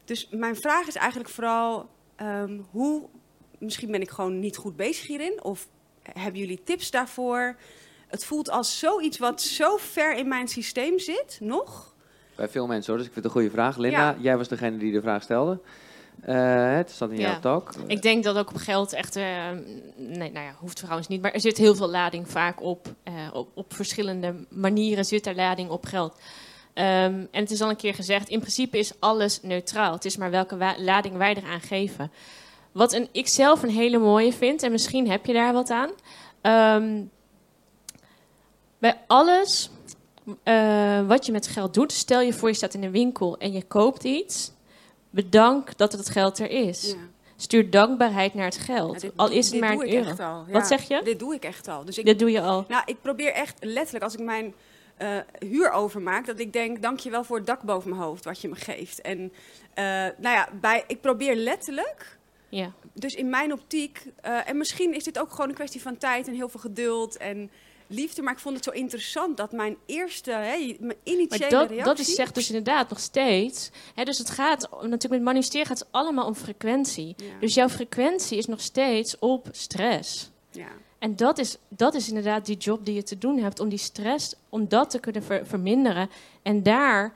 [0.04, 3.08] Dus mijn vraag is eigenlijk vooral: ehm, hoe,
[3.58, 5.68] misschien ben ik gewoon niet goed bezig hierin, of
[6.02, 7.56] hebben jullie tips daarvoor?
[8.10, 11.94] Het voelt als zoiets wat zo ver in mijn systeem zit, nog.
[12.34, 13.76] Bij veel mensen hoor, dus ik vind het een goede vraag.
[13.76, 14.16] Linda, Ja.
[14.20, 15.60] jij was degene die de vraag stelde.
[16.20, 17.38] Eh, het staat in jouw Ja.
[17.38, 17.72] talk.
[17.86, 19.24] Ik denk dat ook op geld echt, eh,
[19.96, 22.86] nee, nou ja, hoeft trouwens niet, maar er zit heel veel lading vaak op.
[23.02, 26.16] eh, op, op verschillende manieren zit er lading op geld.
[26.74, 26.86] Ehm,
[27.30, 29.92] en het is al een keer gezegd, in principe is alles neutraal.
[29.92, 32.12] Het is maar welke wa- lading wij eraan geven.
[32.72, 35.90] Wat een, ik zelf een hele mooie vind, en misschien heb je daar wat aan.
[36.40, 37.02] Ehm,
[38.80, 39.70] bij alles
[40.42, 43.52] eh, wat je met geld doet, stel je voor je staat in een winkel en
[43.52, 44.52] je koopt iets.
[45.10, 46.94] Bedank dat het geld er is.
[47.36, 49.00] Stuur dankbaarheid naar het geld.
[49.00, 50.08] dit al is het dit maar doe een ik euro.
[50.10, 50.52] echt al, ja.
[50.52, 51.00] Wat zeg je?
[51.04, 51.84] Dit doe ik echt al.
[51.84, 52.64] Dus ik, Dit doe je al.
[52.68, 54.54] Nou, ik probeer echt letterlijk, als ik mijn
[54.96, 58.48] eh, huur overmaak, dat ik denk, dankjewel voor het dak boven mijn hoofd wat je
[58.48, 59.00] me geeft.
[59.00, 59.32] En
[59.74, 59.84] eh,
[60.18, 62.18] nou ja, bij, ik probeer letterlijk,
[62.48, 62.72] Ja.
[62.92, 66.34] dus in mijn optiek, en misschien is dit ook gewoon een kwestie van tijd en
[66.34, 67.50] heel veel geduld en
[67.90, 71.68] liefde, maar ik vond het zo interessant dat mijn eerste, hè, mijn initiële Maar dat,
[71.68, 71.84] reactie...
[71.84, 73.70] dat is zegt dus inderdaad nog steeds.
[73.94, 77.16] Hè, dus het gaat natuurlijk met manifesteren gaat het allemaal om frequentie.
[77.40, 80.30] Dus jouw frequentie is nog steeds op stress.
[80.50, 80.68] Ja.
[80.98, 83.78] En dat is, dat is inderdaad die job die je te doen hebt om die
[83.78, 86.10] stress, om dat te kunnen ver- verminderen.
[86.42, 87.12] En daar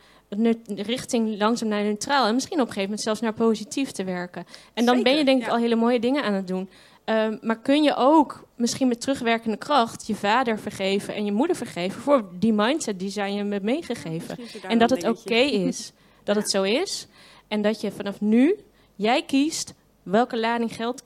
[0.67, 4.47] richting langzaam naar neutraal en misschien op een gegeven moment zelfs naar positief te werken.
[4.75, 5.53] En dan ben je denk ik ja.
[5.53, 6.69] al hele mooie dingen aan het doen.
[7.05, 11.57] Ehm, maar kun je ook misschien met terugwerkende kracht je vader vergeven en je moeder
[11.57, 14.39] vergeven voor die mindset die zij je hebben meegegeven.
[14.69, 15.93] En dat het oké is
[16.25, 17.07] dat het zo is.
[17.49, 18.57] En dat je vanaf nu,
[18.95, 21.03] jij kiest welke lading geld.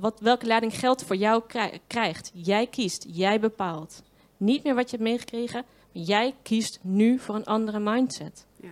[0.00, 2.30] Wat, welke lading geld voor jou krij- krijgt.
[2.34, 4.02] Jij kiest, jij bepaalt.
[4.36, 8.46] Niet meer wat je hebt meegekregen, maar jij kiest nu voor een andere mindset.
[8.60, 8.68] Ja,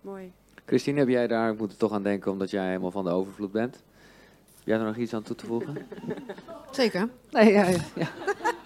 [0.00, 0.32] mooi.
[0.66, 3.10] Christine, heb jij daar, ik moet er toch aan denken omdat jij helemaal van de
[3.10, 3.82] overvloed bent.
[4.64, 5.86] Jij er nog iets aan toe te voegen?
[6.70, 7.08] Zeker.
[7.30, 8.08] Nee, ja, ja, ja.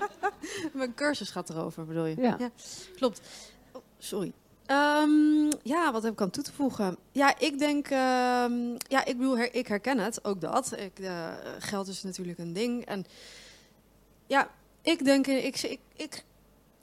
[0.73, 2.17] Mijn cursus gaat erover, bedoel je?
[2.21, 2.39] Ja.
[2.97, 3.21] klopt.
[3.73, 4.33] Oh, sorry.
[4.67, 6.97] Ehm, ja, wat heb ik aan toe te voegen?
[7.13, 10.79] Ja, ik denk, ehm, ja, ik bedoel, her- ik herken het, ook dat.
[10.79, 11.29] Ik, eh,
[11.59, 12.85] geld is natuurlijk een ding.
[12.85, 13.05] En
[14.27, 14.51] ja,
[14.83, 16.25] ik denk, eh, ik, ik, ik,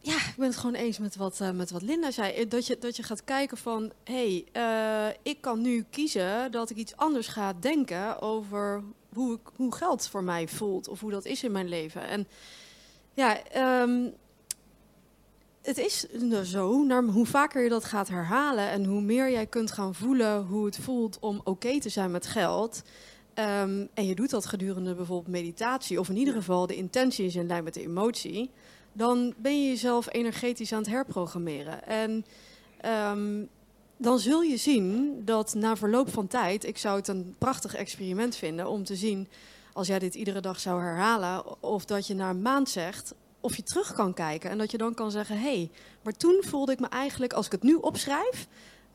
[0.02, 2.48] ja, ik ben het gewoon eens met wat, eh, met wat Linda zei.
[2.48, 6.70] Dat je, dat je gaat kijken van, hé, hey, eh, ik kan nu kiezen dat
[6.70, 8.84] ik iets anders ga denken over
[9.14, 10.88] hoe, ik, hoe geld voor mij voelt.
[10.88, 12.08] Of hoe dat is in mijn leven.
[12.08, 12.28] En
[13.14, 14.10] ja, ehm,
[15.62, 16.06] het is
[16.44, 20.46] zo, naar hoe vaker je dat gaat herhalen en hoe meer jij kunt gaan voelen
[20.46, 22.82] hoe het voelt om oké te zijn met geld.
[23.34, 27.36] ehm, en je doet dat gedurende bijvoorbeeld meditatie, of in ieder geval de intentie is
[27.36, 28.52] in lijn met de emotie,
[28.94, 31.88] dan ben je jezelf energetisch aan het herprogrammeren.
[31.88, 32.26] En
[32.82, 33.44] ehm,
[34.02, 38.36] dan zul je zien dat na verloop van tijd, ik zou het een prachtig experiment
[38.36, 39.28] vinden om te zien,
[39.74, 43.56] als jij dit iedere dag zou herhalen, of dat je na een maand zegt, of
[43.56, 45.72] je terug kan kijken en dat je dan kan zeggen: hé, hey,
[46.02, 48.48] maar toen voelde ik me eigenlijk, als ik het nu opschrijf,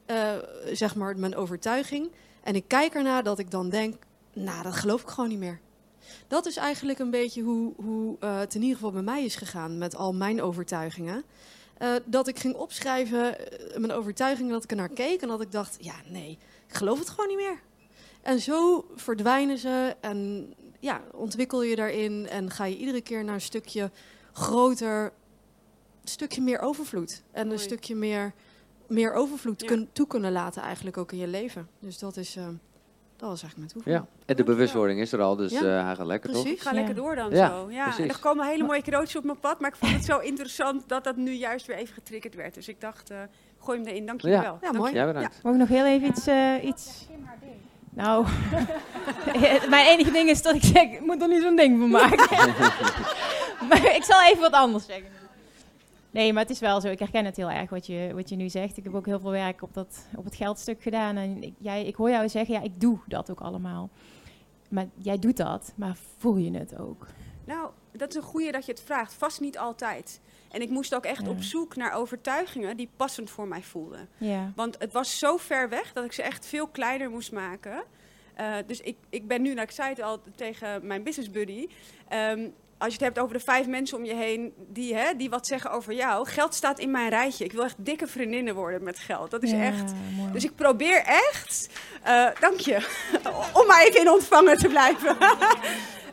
[0.07, 0.33] eh,
[0.73, 2.11] zeg maar mijn overtuiging,
[2.43, 3.95] en ik kijk ernaar dat ik dan denk:
[4.33, 5.61] nou, dat geloof ik gewoon niet meer.
[6.29, 9.37] Dat is eigenlijk een beetje hoe, hoe eh, het in ieder geval bij mij is
[9.37, 11.25] gegaan met al mijn overtuigingen.
[11.79, 15.41] Eh, dat ik ging opschrijven, eh, mijn overtuigingen, dat ik er naar keek en dat
[15.41, 17.61] ik dacht: ja, nee, ik geloof het gewoon niet meer.
[18.23, 23.35] En zo verdwijnen ze en ja, ontwikkel je daarin en ga je iedere keer naar
[23.35, 23.91] een stukje
[24.33, 25.05] groter,
[26.03, 27.23] een stukje meer overvloed.
[27.33, 28.33] En een stukje meer,
[28.87, 31.69] meer overvloed kun- toe kunnen laten eigenlijk ook in je leven.
[31.79, 32.49] Dus dat is, eh,
[33.17, 33.97] dat was eigenlijk mijn toevoeging.
[34.19, 36.63] Ja, en de bewustwording is er al, dus Ja, eh, hij gaat lekker Precies, toch?
[36.63, 37.71] ga lekker door dan Ja, zo.
[37.71, 38.03] Ja, precies.
[38.05, 40.89] en er komen hele mooie cadeautjes op mijn pad, maar ik vond het zo interessant
[40.89, 42.55] dat dat nu juist weer even getriggerd werd.
[42.55, 43.17] Dus ik dacht, eh,
[43.61, 44.43] gooi hem erin, dank jullie Ja.
[44.43, 44.59] wel.
[44.63, 44.93] Ja, mooi.
[44.93, 44.99] je.
[44.99, 45.43] Ja, bedankt.
[45.43, 46.27] Mag ik nog heel even iets...
[46.27, 47.07] eh, iets...
[47.91, 48.27] Nou,
[49.71, 52.19] mijn enige ding is dat ik zeg, ik moet er niet zo'n ding van maken.
[53.69, 55.07] maar ik zal even wat anders zeggen.
[56.17, 56.89] Nee, maar het is wel zo.
[56.89, 58.77] Ik herken het heel erg wat je, wat je nu zegt.
[58.77, 61.17] Ik heb ook heel veel werk op, dat, op het geldstuk gedaan.
[61.17, 63.91] En ik, jij, ik hoor jou zeggen, ja, ik doe dat ook allemaal.
[64.69, 67.07] Maar jij doet dat, maar voel je het ook?
[67.45, 69.15] Nou, dat is een goeie dat je het vraagt.
[69.15, 70.21] Vast niet altijd.
[70.51, 71.31] En ik moest ook echt Ja.
[71.31, 74.09] op zoek naar overtuigingen die passend voor mij voelden.
[74.19, 74.53] Ja.
[74.55, 77.83] Want het was zo ver weg dat ik ze echt veel kleiner moest maken.
[78.35, 81.67] Eh, dus ik, ik ben nu, nou, ik zei het al tegen mijn business buddy.
[82.09, 82.49] ehm,
[82.79, 85.47] als je het hebt over de vijf mensen om je heen die, hè, die wat
[85.47, 86.27] zeggen over jou.
[86.29, 87.45] Geld staat in mijn rijtje.
[87.45, 89.31] Ik wil echt dikke vriendinnen worden met geld.
[89.31, 89.93] Dat is Ja, echt.
[90.17, 90.33] mooi.
[90.33, 91.69] Dus ik probeer echt.
[92.03, 92.77] eh, dank je.
[93.61, 95.17] om maar even in ontvangen te blijven.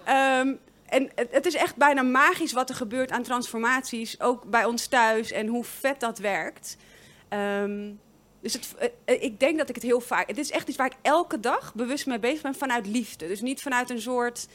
[0.04, 0.54] Ehm,
[0.86, 4.20] en het, het is echt bijna magisch wat er gebeurt aan transformaties.
[4.22, 6.78] Ook bij ons thuis en hoe vet dat werkt.
[7.30, 7.92] Ehm,
[8.42, 10.28] dus het, eh, ik denk dat ik het heel vaak.
[10.28, 13.28] Het is echt iets waar ik elke dag bewust mee bezig ben vanuit liefde.
[13.28, 14.48] Dus niet vanuit een soort.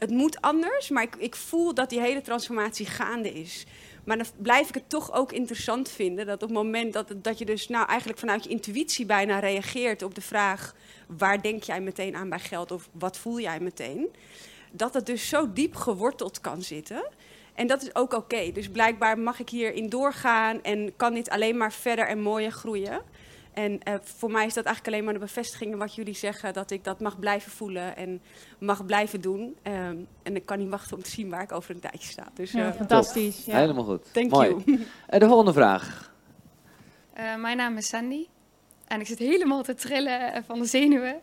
[0.00, 3.66] Het moet anders, maar ik, ik voel dat die hele transformatie gaande is.
[4.04, 7.38] Maar dan blijf ik het toch ook interessant vinden dat op het moment dat, dat
[7.38, 10.74] je dus nou eigenlijk vanuit je intuïtie bijna reageert op de vraag:
[11.06, 14.08] waar denk jij meteen aan bij geld of wat voel jij meteen?
[14.72, 17.08] Dat het dus zo diep geworteld kan zitten.
[17.54, 18.52] En dat is ook oké.
[18.52, 23.02] Dus blijkbaar mag ik hierin doorgaan en kan dit alleen maar verder en mooier groeien.
[23.52, 26.52] En eh, voor mij is dat eigenlijk alleen maar de bevestiging in wat jullie zeggen,
[26.52, 28.22] dat ik dat mag blijven voelen en
[28.58, 29.56] mag blijven doen.
[29.62, 32.28] Ehm, en ik kan niet wachten om te zien waar ik over een tijdje sta.
[32.34, 33.44] Dus, Ja, eh, fantastisch.
[33.44, 33.56] Ja.
[33.56, 34.12] Helemaal goed.
[34.12, 34.62] Thank Mooi.
[34.64, 34.86] you.
[35.06, 36.12] En de volgende vraag.
[37.12, 38.26] Eh, mijn naam is Sandy
[38.86, 41.20] en ik zit helemaal te trillen eh, van de zenuwen.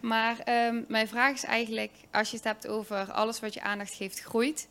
[0.00, 3.94] Maar ehm, mijn vraag is eigenlijk, als je het hebt over alles wat je aandacht
[3.94, 4.68] geeft groeit.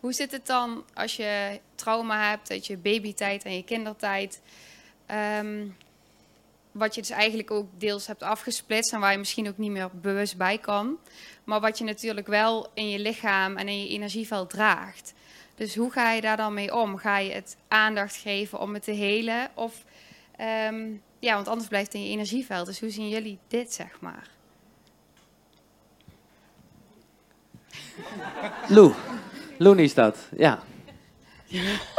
[0.00, 4.40] Hoe zit het dan als je trauma hebt uit je babytijd en je kindertijd?
[5.10, 5.66] Ehm,
[6.72, 9.90] wat je dus eigenlijk ook deels hebt afgesplitst en waar je misschien ook niet meer
[9.92, 10.98] bewust bij kan.
[11.44, 15.14] Maar wat je natuurlijk wel in je lichaam en in je energieveld draagt.
[15.54, 16.96] Dus hoe ga je daar dan mee om?
[16.96, 19.50] Ga je het aandacht geven om het te helen?
[19.54, 19.84] Of,
[20.36, 22.66] ehm, ja, want anders blijft het in je energieveld.
[22.66, 24.28] Dus hoe zien jullie dit, zeg maar?
[28.68, 28.92] Lou.
[29.58, 30.62] Loenie is dat, ja.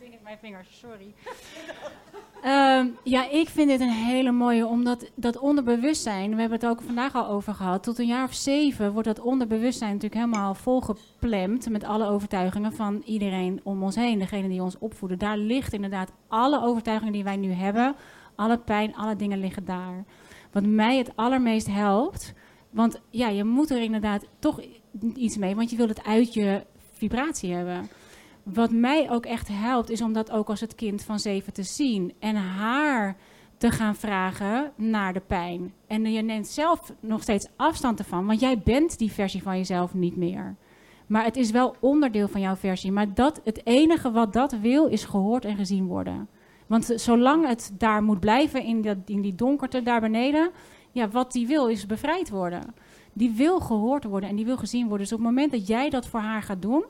[0.00, 1.14] Ding in mijn vingers, sorry.
[2.44, 6.80] Ehm, ja, ik vind dit een hele mooie, omdat dat onderbewustzijn, we hebben het ook
[6.82, 11.68] vandaag al over gehad, tot een jaar of zeven wordt dat onderbewustzijn natuurlijk helemaal volgeplemd
[11.68, 15.18] met alle overtuigingen van iedereen om ons heen, degene die ons opvoeden.
[15.18, 17.94] Daar ligt inderdaad alle overtuigingen die wij nu hebben,
[18.34, 20.04] alle pijn, alle dingen liggen daar.
[20.52, 22.32] Wat mij het allermeest helpt,
[22.70, 24.60] want ja, je moet er inderdaad toch
[25.14, 27.88] iets mee, want je wilt het uit je vibratie hebben.
[28.44, 31.62] Wat mij ook echt helpt, is om dat ook als het kind van zeven te
[31.62, 32.12] zien.
[32.18, 33.16] En haar
[33.56, 35.72] te gaan vragen naar de pijn.
[35.86, 39.94] En je neemt zelf nog steeds afstand ervan, want jij bent die versie van jezelf
[39.94, 40.56] niet meer.
[41.06, 42.92] Maar het is wel onderdeel van jouw versie.
[42.92, 46.28] Maar dat, het enige wat dat wil, is gehoord en gezien worden.
[46.66, 50.50] Want zolang het daar moet blijven, in, dat, in die donkerte daar beneden,
[50.92, 52.74] ja, wat die wil, is bevrijd worden.
[53.12, 55.06] Die wil gehoord worden en die wil gezien worden.
[55.06, 56.84] Dus op het moment dat jij dat voor haar gaat doen,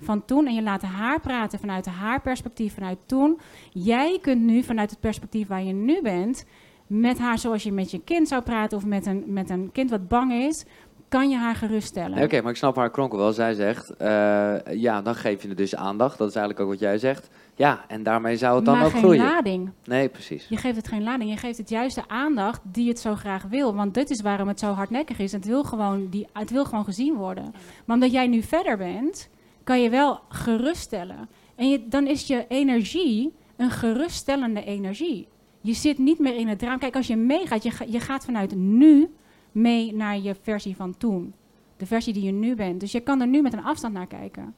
[0.00, 3.38] van toen en je laat haar praten vanuit haar perspectief, vanuit toen.
[3.70, 6.44] Jij kunt nu vanuit het perspectief waar je nu bent,
[6.86, 9.90] met haar zoals je met je kind zou praten of met een, met een kind
[9.90, 10.64] wat bang is,
[11.10, 12.22] kan je haar geruststellen.
[12.22, 13.32] Oké, maar ik snap haar kronkel wel.
[13.32, 16.18] Zij zegt, eh, ja, dan geef je het dus aandacht.
[16.18, 17.28] Dat is eigenlijk ook wat jij zegt.
[17.54, 19.24] Ja, en daarmee zou het dan maar ook geen groeien.
[19.24, 19.70] lading.
[19.84, 20.46] Nee, precies.
[20.48, 23.42] Je geeft het geen lading, je geeft het juist de aandacht die het zo graag
[23.42, 23.74] wil.
[23.74, 25.32] Want dit is waarom het zo hardnekkig is.
[25.32, 27.54] Het wil gewoon, die, het wil gewoon gezien worden.
[27.84, 29.28] Maar omdat jij nu verder bent,
[29.70, 31.28] kan je wel geruststellen.
[31.54, 35.28] En je, dan is je energie een geruststellende energie.
[35.60, 36.76] Je zit niet meer in het drama.
[36.76, 39.14] Kijk, als je meegaat, je, je gaat vanuit nu
[39.52, 41.34] mee naar je versie van toen.
[41.76, 42.80] De versie die je nu bent.
[42.80, 44.54] Dus je kan er nu met een afstand naar kijken.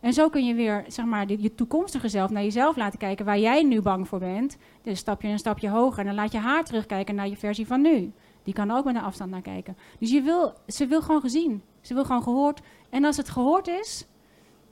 [0.00, 3.38] En zo kun je weer, zeg maar, je toekomstige zelf naar jezelf laten kijken waar
[3.38, 4.56] jij nu bang voor bent.
[4.82, 7.66] Dus stap je een stapje hoger en dan laat je haar terugkijken naar je versie
[7.66, 8.12] van nu.
[8.42, 9.76] Die kan ook met een afstand naar kijken.
[9.98, 11.62] Dus je wil, ze wil gewoon gezien.
[11.80, 12.60] Ze wil gewoon gehoord.
[12.90, 14.06] En als het gehoord is,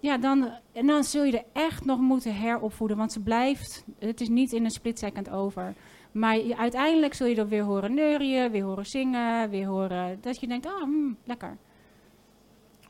[0.00, 2.96] ja, dan, en dan zul je er echt nog moeten heropvoeden.
[2.96, 5.74] Want ze blijft, het is niet in een split second over.
[6.12, 10.40] Maar je- uiteindelijk zul je er weer horen neurien, weer horen zingen, weer horen dat
[10.40, 11.56] je denkt, ah, hmm, lekker.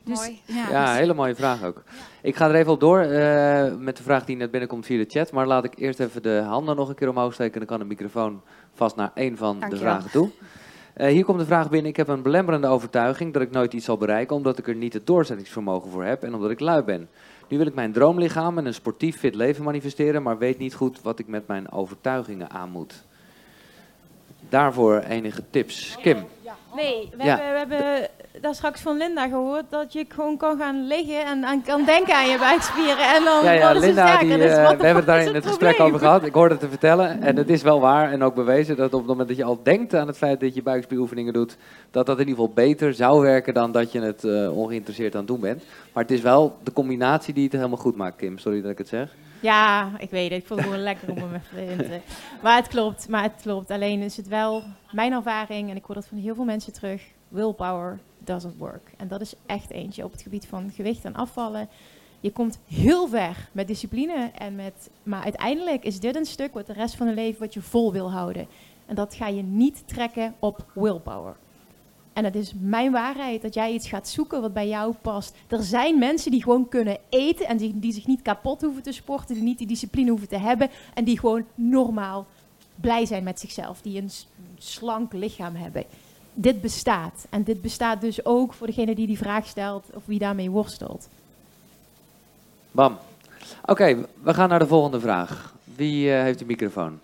[0.03, 0.41] Dus, Mooi.
[0.45, 1.83] Ja, Ja, dus- hele mooie vraag ook.
[2.21, 5.09] Ik ga er even op door eh, met de vraag die net binnenkomt via de
[5.09, 5.31] chat.
[5.31, 7.57] Maar laat ik eerst even de handen nog een keer omhoog steken.
[7.59, 8.41] Dan kan de microfoon
[8.73, 10.29] vast naar één van de vragen toe.
[10.93, 11.89] Eh, hier komt de vraag binnen.
[11.91, 14.35] Ik heb een belemmerende overtuiging dat ik nooit iets zal bereiken...
[14.35, 17.09] omdat ik er niet het doorzettingsvermogen voor heb en omdat ik lui ben.
[17.47, 20.23] Nu wil ik mijn droomlichaam en een sportief fit leven manifesteren...
[20.23, 23.03] maar weet niet goed wat ik met mijn overtuigingen aan moet.
[24.49, 25.97] Daarvoor enige tips.
[26.01, 26.25] Kim.
[26.75, 27.37] Nee, we, Ja.
[27.39, 28.09] hebben, we hebben
[28.41, 32.15] daar straks van Linda gehoord dat je gewoon kan gaan liggen en aan kan denken
[32.15, 33.13] aan je buikspieren.
[33.15, 34.27] En dan Ja, ja, worden ze Linda, sterker.
[34.27, 36.23] die, Dus eh, we hebben het daar in het het gesprek over gehad.
[36.25, 37.21] Ik hoorde het te vertellen.
[37.21, 39.59] En het is wel waar en ook bewezen dat op het moment dat je al
[39.63, 41.57] denkt aan het feit dat je buikspieroefeningen doet,
[41.91, 45.19] dat dat in ieder geval beter zou werken dan dat je het eh, ongeïnteresseerd aan
[45.19, 45.63] het doen bent.
[45.93, 48.37] Maar het is wel de combinatie die het helemaal goed maakt, Kim.
[48.37, 49.15] Sorry dat ik het zeg.
[49.39, 50.39] Ja, ik weet het.
[50.39, 51.99] Ik vond het gewoon lekker om hem even in te...
[52.43, 53.71] Maar het klopt, maar het klopt.
[53.71, 57.01] Alleen is het wel mijn ervaring, en ik hoor dat van heel veel mensen terug,
[57.27, 58.91] willpower doesn't work.
[58.97, 61.69] En dat is echt eentje op het gebied van gewicht en afvallen.
[62.19, 66.67] Je komt heel ver met discipline, en met, maar uiteindelijk is dit een stuk wat
[66.67, 68.47] de rest van je leven wat je vol wil houden.
[68.85, 71.35] En dat ga je niet trekken op willpower.
[72.13, 75.35] En het is mijn waarheid dat jij iets gaat zoeken wat bij jou past.
[75.47, 78.91] Er zijn mensen die gewoon kunnen eten en die, die zich niet kapot hoeven te
[78.91, 82.25] sporten, die niet die discipline hoeven te hebben en die gewoon normaal
[82.75, 84.09] blij zijn met zichzelf, die een
[84.57, 85.83] slank lichaam hebben.
[86.33, 87.25] Dit bestaat.
[87.29, 91.09] En dit bestaat dus ook voor degene die die vraag stelt of wie daarmee worstelt.
[92.71, 92.97] Bam.
[93.65, 95.53] Oké, we gaan naar de volgende vraag.
[95.75, 96.99] Wie eh, heeft de microfoon?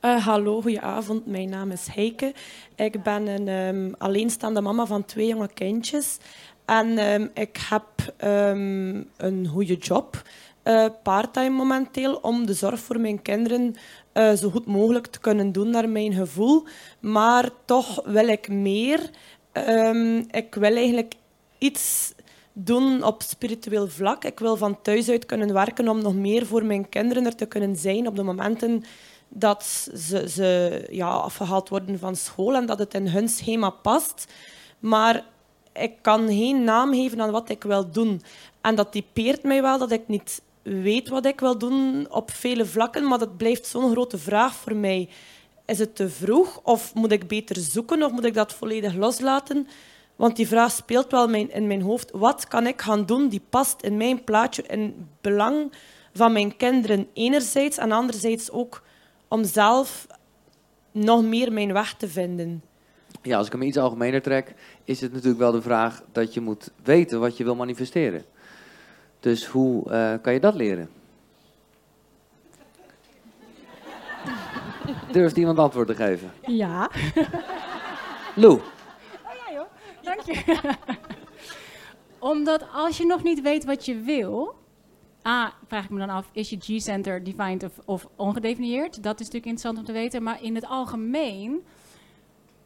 [0.00, 1.26] Eh, hallo, goedenavond.
[1.26, 2.34] Mijn naam is Heike.
[2.74, 6.18] Ik ben een ehm, alleenstaande mama van twee jonge kindjes.
[6.64, 7.84] En ehm, ik heb
[8.16, 10.22] ehm, een goede job,
[10.64, 13.74] eh parttime momenteel, om de zorg voor mijn kinderen
[14.12, 16.64] eh, zo goed mogelijk te kunnen doen naar mijn gevoel.
[17.00, 19.10] Maar toch wil ik meer.
[19.52, 21.14] Ehm, ik wil eigenlijk
[21.58, 22.12] iets
[22.52, 24.24] doen op spiritueel vlak.
[24.24, 27.46] Ik wil van thuis uit kunnen werken om nog meer voor mijn kinderen er te
[27.46, 28.84] kunnen zijn op de momenten
[29.28, 34.32] dat ze, ze ja, afgehaald worden van school en dat het in hun schema past.
[34.78, 35.24] Maar
[35.72, 38.22] ik kan geen naam geven aan wat ik wil doen.
[38.60, 42.66] En dat typeert mij wel dat ik niet weet wat ik wil doen op vele
[42.66, 45.08] vlakken, maar dat blijft zo'n grote vraag voor mij.
[45.66, 49.66] Is het te vroeg of moet ik beter zoeken of moet ik dat volledig loslaten?
[50.16, 52.10] Want die vraag speelt wel mijn, in mijn hoofd.
[52.10, 55.72] Wat kan ik gaan doen die past in mijn plaatje, in belang
[56.12, 58.82] van mijn kinderen enerzijds en anderzijds ook
[59.28, 60.06] om zelf
[60.92, 62.62] nog meer mijn weg te vinden?
[63.22, 64.54] Ja, als ik hem iets algemener trek,
[64.84, 68.24] is het natuurlijk wel de vraag dat je moet weten wat je wil manifesteren.
[69.24, 70.88] Dus hoe eh, kan je dat leren?
[75.12, 76.32] Durft iemand antwoord te geven?
[76.46, 76.90] Ja.
[78.34, 78.60] Lou.
[80.02, 80.58] Dank je.
[82.18, 84.54] Omdat als je nog niet weet wat je wil...
[85.26, 89.02] A, vraag ik me dan af, is je G-center defined of, of ongedefinieerd?
[89.02, 90.22] Dat is natuurlijk interessant om te weten.
[90.22, 91.64] Maar in het algemeen,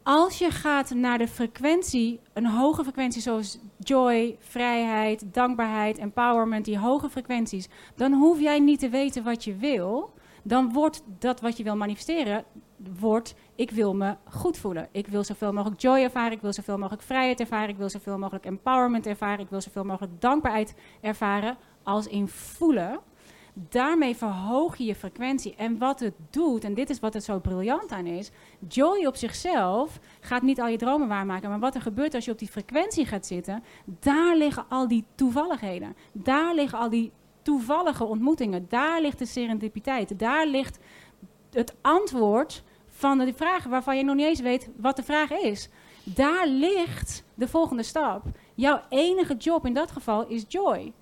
[0.03, 6.77] als je gaat naar de frequentie, een hoge frequentie zoals joy, vrijheid, dankbaarheid, empowerment, die
[6.77, 10.13] hoge frequenties, dan hoef jij niet te weten wat je wil.
[10.43, 12.45] Dan wordt dat wat je wil manifesteren,
[12.99, 14.87] wordt ik wil me goed voelen.
[14.91, 18.17] Ik wil zoveel mogelijk joy ervaren, ik wil zoveel mogelijk vrijheid ervaren, ik wil zoveel
[18.17, 22.99] mogelijk empowerment ervaren, ik wil zoveel mogelijk dankbaarheid ervaren als in voelen.
[23.69, 25.55] Daarmee verhoog je je frequentie.
[25.55, 28.31] En wat het doet, en dit is wat er zo briljant aan is,
[28.67, 31.49] joy op zichzelf gaat niet al je dromen waarmaken.
[31.49, 35.05] Maar wat er gebeurt als je op die frequentie gaat zitten, daar liggen al die
[35.15, 35.95] toevalligheden.
[36.11, 38.65] Daar liggen al die toevallige ontmoetingen.
[38.69, 40.19] Daar ligt de serendipiteit.
[40.19, 40.79] Daar ligt
[41.51, 45.69] het antwoord van de vragen waarvan je nog niet eens weet wat de vraag is.
[46.03, 48.23] Daar ligt de volgende stap.
[48.55, 50.93] Jouw enige job in dat geval is joy.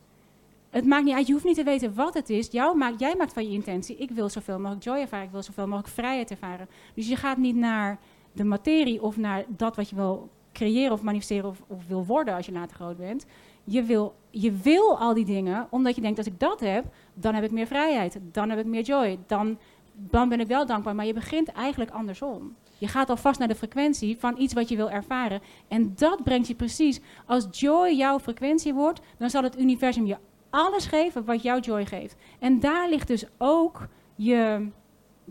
[0.77, 2.47] Het maakt niet uit, je hoeft niet te weten wat het is.
[2.51, 5.43] Jou maakt, jij maakt van je intentie, ik wil zoveel mogelijk joy ervaren, ik wil
[5.43, 6.67] zoveel mogelijk vrijheid ervaren.
[6.93, 7.99] Dus je gaat niet naar
[8.31, 12.45] de materie of naar dat wat je wil creëren of manifesteren of, wil worden als
[12.45, 13.25] je later groot bent.
[13.63, 17.33] Je wil, je wil al die dingen omdat je denkt, als ik dat heb, dan
[17.33, 19.57] heb ik meer vrijheid, dan heb ik meer joy, dan,
[19.93, 20.95] dan ben ik wel dankbaar.
[20.95, 22.55] Maar je begint eigenlijk andersom.
[22.77, 25.41] Je gaat alvast naar de frequentie van iets wat je wil ervaren.
[25.67, 26.99] En dat brengt je precies.
[27.25, 30.17] Als joy jouw frequentie wordt, dan zal het universum je
[30.49, 32.15] alles geven wat jouw joy geeft.
[32.39, 34.67] En daar ligt dus ook je,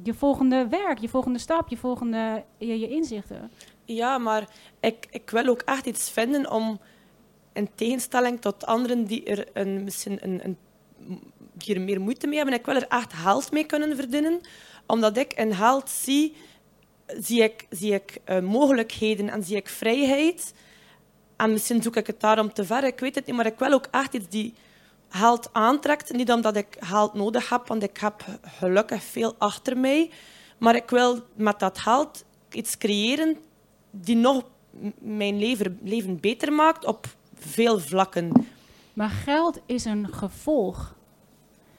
[0.02, 3.50] je volgende werk, je volgende stap, je volgende je, je inzichten.
[3.84, 4.48] Ja, maar
[4.80, 6.80] ik, ik wil ook echt iets vinden om,
[7.52, 10.56] in tegenstelling tot anderen die er een, misschien een, een,
[11.52, 14.40] die er meer moeite mee hebben, ik wil er echt geld mee kunnen verdienen.
[14.86, 16.34] Omdat ik in geld zie,
[17.06, 20.54] zie ik, zie ik eh, mogelijkheden en zie ik vrijheid.
[21.36, 23.36] En misschien zoek ik het daarom te ver, ik weet het niet.
[23.36, 24.54] Maar ik wil ook echt iets die
[25.08, 26.12] geld aantrekt.
[26.12, 30.10] Niet omdat ik geld nodig heb, want ik heb gelukkig veel achter mij.
[30.58, 33.36] Maar ik wil met dat geld iets creëren
[33.90, 34.42] die nog
[34.98, 38.46] mijn leven, leven beter maakt op veel vlakken.
[38.92, 40.94] Maar geld is een gevolg.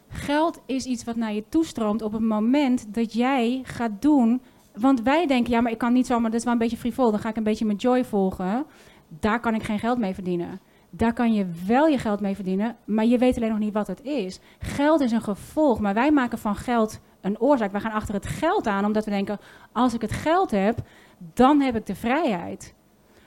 [0.10, 4.42] Geld is iets wat naar je toestroomt op het moment dat jij gaat doen.
[4.74, 7.12] Want wij denken, ja, maar ik kan niet zomaar, dat is wel een beetje frivol,
[7.12, 8.66] dan ga ik een beetje mijn joy volgen.
[9.08, 10.60] Daar kan ik geen geld mee verdienen.
[10.98, 13.88] Daar kan je wel je geld mee verdienen, maar je weet alleen nog niet wat
[13.88, 14.40] het is.
[14.60, 17.72] Geld is een gevolg, maar wij maken van geld een oorzaak.
[17.72, 19.40] Wij gaan achter het geld aan, omdat we denken,
[19.72, 20.78] als ik het geld heb,
[21.34, 22.74] dan heb ik de vrijheid.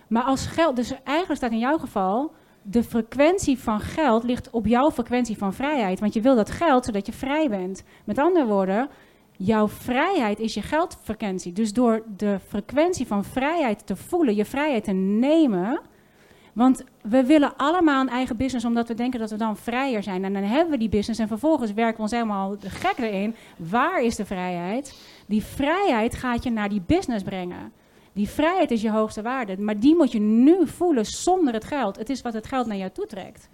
[0.09, 4.67] Maar als geld, dus eigenlijk staat in jouw geval, de frequentie van geld ligt op
[4.67, 6.01] jouw frequentie van vrijheid.
[6.01, 7.83] Want je wil dat geld zodat je vrij bent.
[8.05, 8.89] Met andere woorden,
[9.37, 11.53] jouw vrijheid is je geldfrequentie.
[11.53, 15.81] Dus door de frequentie van vrijheid te voelen, je vrijheid te nemen.
[16.61, 20.25] Want we willen allemaal een eigen business omdat we denken dat we dan vrijer zijn.
[20.25, 23.35] En dan hebben we die business en vervolgens werken we ons helemaal gek erin.
[23.57, 25.01] Waar is de vrijheid?
[25.27, 27.73] Die vrijheid gaat je naar die business brengen.
[28.13, 31.97] Die vrijheid is je hoogste waarde, maar die moet je nu voelen zonder het geld.
[31.97, 33.49] Het is wat het geld naar jou toe trekt.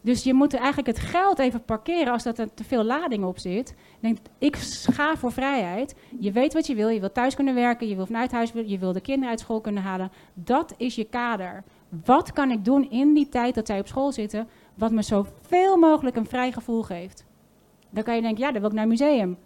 [0.00, 3.38] Dus je moet eigenlijk het geld even parkeren als dat er te veel lading op
[3.38, 3.74] zit.
[4.00, 4.56] Denk, ik
[4.92, 5.94] ga voor vrijheid.
[6.20, 6.88] Je weet wat je wil.
[6.88, 7.88] Je wil thuis kunnen werken.
[7.88, 8.52] Je wil vanuit huis.
[8.66, 10.12] Je wil de kinderen uit school kunnen halen.
[10.34, 11.64] Dat is je kader.
[12.04, 15.76] Wat kan ik doen in die tijd dat zij op school zitten, wat me zoveel
[15.76, 17.24] mogelijk een vrij gevoel geeft?
[17.90, 19.38] Dan kan je denken, ja, dan wil ik naar een museum.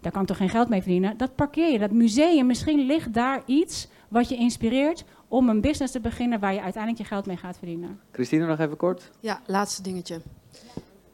[0.00, 1.16] Daar kan ik toch geen geld mee verdienen?
[1.16, 1.78] Dat parkeer je.
[1.78, 6.52] Dat museum, misschien ligt daar iets wat je inspireert om een business te beginnen waar
[6.52, 8.00] je uiteindelijk je geld mee gaat verdienen.
[8.12, 9.10] Christine, nog even kort.
[9.20, 10.20] Ja, laatste dingetje.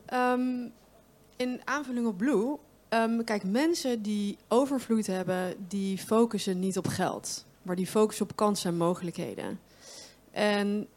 [0.06, 0.68] Ehm,
[1.36, 2.56] in aanvulling op Blue,
[2.88, 8.36] ehm, kijk, mensen die overvloed hebben, die focussen niet op geld, maar die focussen op
[8.36, 9.58] kansen en mogelijkheden.
[10.32, 10.88] En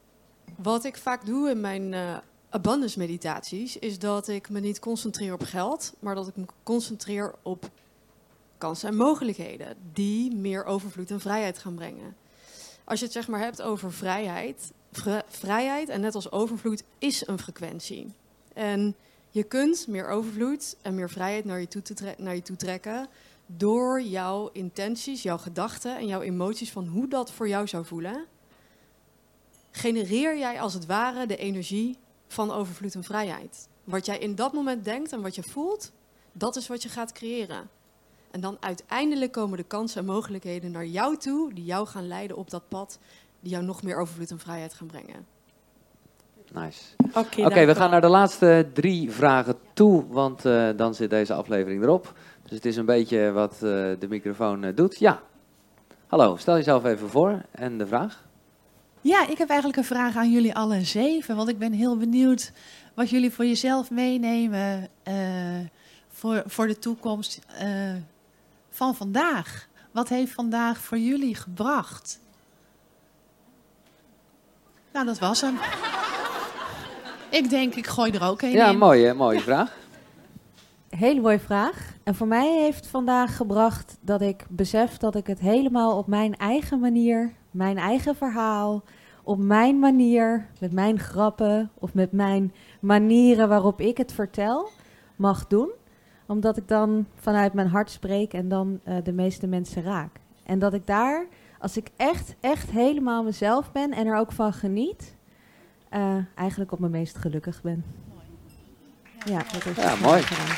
[0.58, 2.18] wat ik vaak doe in mijn eh,
[2.50, 7.36] abundance meditaties, is dat ik me niet concentreer op geld, maar dat ik me concentreer
[7.42, 7.70] op
[8.58, 12.16] kansen en mogelijkheden die meer overvloed en vrijheid gaan brengen.
[12.84, 17.28] Als je het zeg maar hebt over vrijheid, vri- vrijheid en net als overvloed is
[17.28, 18.14] een frequentie.
[18.54, 18.96] En
[19.30, 23.08] je kunt meer overvloed en meer vrijheid naar je toe, te naar je toe trekken
[23.46, 28.26] door jouw intenties, jouw gedachten en jouw emoties van hoe dat voor jou zou voelen.
[29.76, 31.98] Genereer jij als het ware de energie
[32.28, 33.68] van overvloed en vrijheid.
[33.84, 35.92] Wat jij in dat moment denkt en wat je voelt,
[36.32, 37.70] dat is wat je gaat creëren.
[38.32, 42.38] En dan uiteindelijk komen de kansen en mogelijkheden naar jou toe, die jou gaan leiden
[42.38, 43.00] op dat pad,
[43.40, 45.26] die jou nog meer overvloed en vrijheid gaan brengen.
[46.54, 46.84] Nice.
[47.14, 51.84] Oké, we gaan naar de laatste drie vragen toe, want eh, dan zit deze aflevering
[51.84, 52.14] erop.
[52.42, 53.60] Dus het is een beetje wat eh,
[54.00, 55.00] de microfoon eh, doet.
[55.00, 55.22] Ja.
[56.08, 58.25] Hallo, stel jezelf even voor en de vraag.
[59.06, 61.36] Ja, ik heb eigenlijk een vraag aan jullie alle zeven.
[61.36, 62.52] Want ik ben heel benieuwd
[62.94, 65.16] wat jullie voor jezelf meenemen eh,
[66.10, 67.68] voor, voor de toekomst eh,
[68.70, 69.68] van vandaag.
[69.92, 72.20] Wat heeft vandaag voor jullie gebracht?
[74.94, 75.58] Nou, dat was hem.
[77.30, 78.78] ik denk, ik gooi er ook een Ja, in.
[78.78, 79.78] mooie, mooie vraag.
[80.90, 81.94] Hele mooie vraag.
[82.04, 86.36] En voor mij heeft vandaag gebracht dat ik besef dat ik het helemaal op mijn
[86.38, 88.84] eigen manier, mijn eigen verhaal,
[89.26, 94.70] op mijn manier, met mijn grappen of met mijn manieren waarop ik het vertel,
[95.16, 95.70] mag doen.
[96.28, 100.10] Omdat ik dan vanuit mijn hart spreek en dan eh, de meeste mensen raak.
[100.46, 101.26] En dat ik daar,
[101.60, 105.16] als ik echt, echt helemaal mezelf ben en er ook van geniet,
[105.90, 107.84] eh, eigenlijk op mijn meest gelukkig ben.
[109.26, 110.22] Ja, dat heeft Ja, mooi.
[110.22, 110.56] gedaan.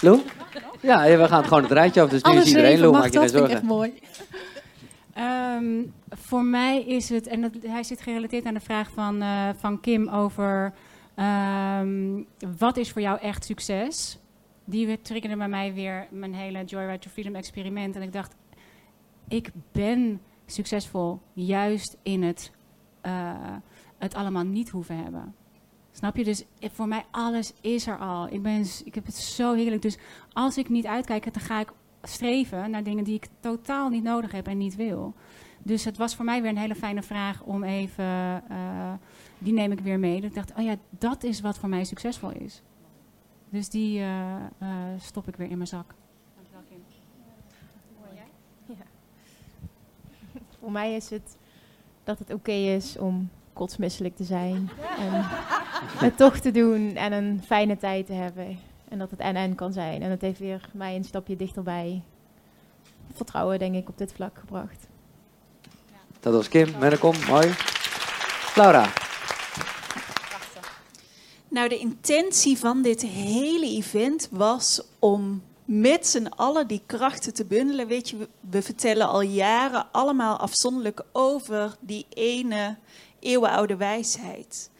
[0.00, 0.20] Lou?
[0.80, 3.10] Ja, we gaan het gewoon het rijtje af, dus nu is iedereen Lou, maak je
[3.10, 3.56] geen dat, vind ik zorgen.
[3.56, 3.92] echt mooi.
[5.12, 9.80] Ehm, voor mij is het, en hij zit gerelateerd aan de vraag van, eh, van
[9.80, 10.74] Kim over
[11.14, 12.22] ehm,
[12.58, 14.18] wat is voor jou echt succes?
[14.64, 17.96] Die triggerde bij mij weer mijn hele Joyride to Freedom experiment.
[17.96, 18.34] En ik dacht,
[19.28, 22.52] ik ben succesvol juist in het,
[23.00, 23.56] eh,
[23.98, 25.34] het allemaal niet hoeven hebben.
[25.92, 26.24] Snap je?
[26.24, 28.28] Dus voor mij alles is er al.
[28.28, 29.82] Ik, ben, ik heb het zo heerlijk.
[29.82, 29.98] Dus
[30.32, 31.72] als ik niet uitkijk, dan ga ik
[32.02, 35.14] streven naar dingen die ik totaal niet nodig heb en niet wil.
[35.62, 38.92] Dus het was voor mij weer een hele fijne vraag om even, eh,
[39.38, 40.20] die neem ik weer mee.
[40.20, 42.62] Dat ik dacht, oh ja, dat is wat voor mij succesvol is.
[43.48, 45.94] Dus die eh, eh, stop ik weer in mijn zak.
[50.60, 51.36] Voor mij is het
[52.04, 54.70] dat het oké is om kotsmisselijk te zijn.
[54.98, 55.10] En
[56.06, 58.58] het toch te doen en een fijne tijd te hebben.
[58.92, 60.02] En dat het en-en kan zijn.
[60.02, 62.02] En dat heeft weer mij een stapje dichterbij
[63.14, 64.86] vertrouwen, denk ik, op dit vlak gebracht.
[66.20, 67.54] Dat was Kim, Mennekom, mooi.
[68.54, 68.92] Laura.
[71.48, 77.44] Nou, de intentie van dit hele event was om met z'n allen die krachten te
[77.44, 77.86] bundelen.
[77.86, 82.76] Weet je, we, we vertellen al jaren allemaal afzonderlijk over die ene
[83.18, 84.70] eeuwenoude wijsheid.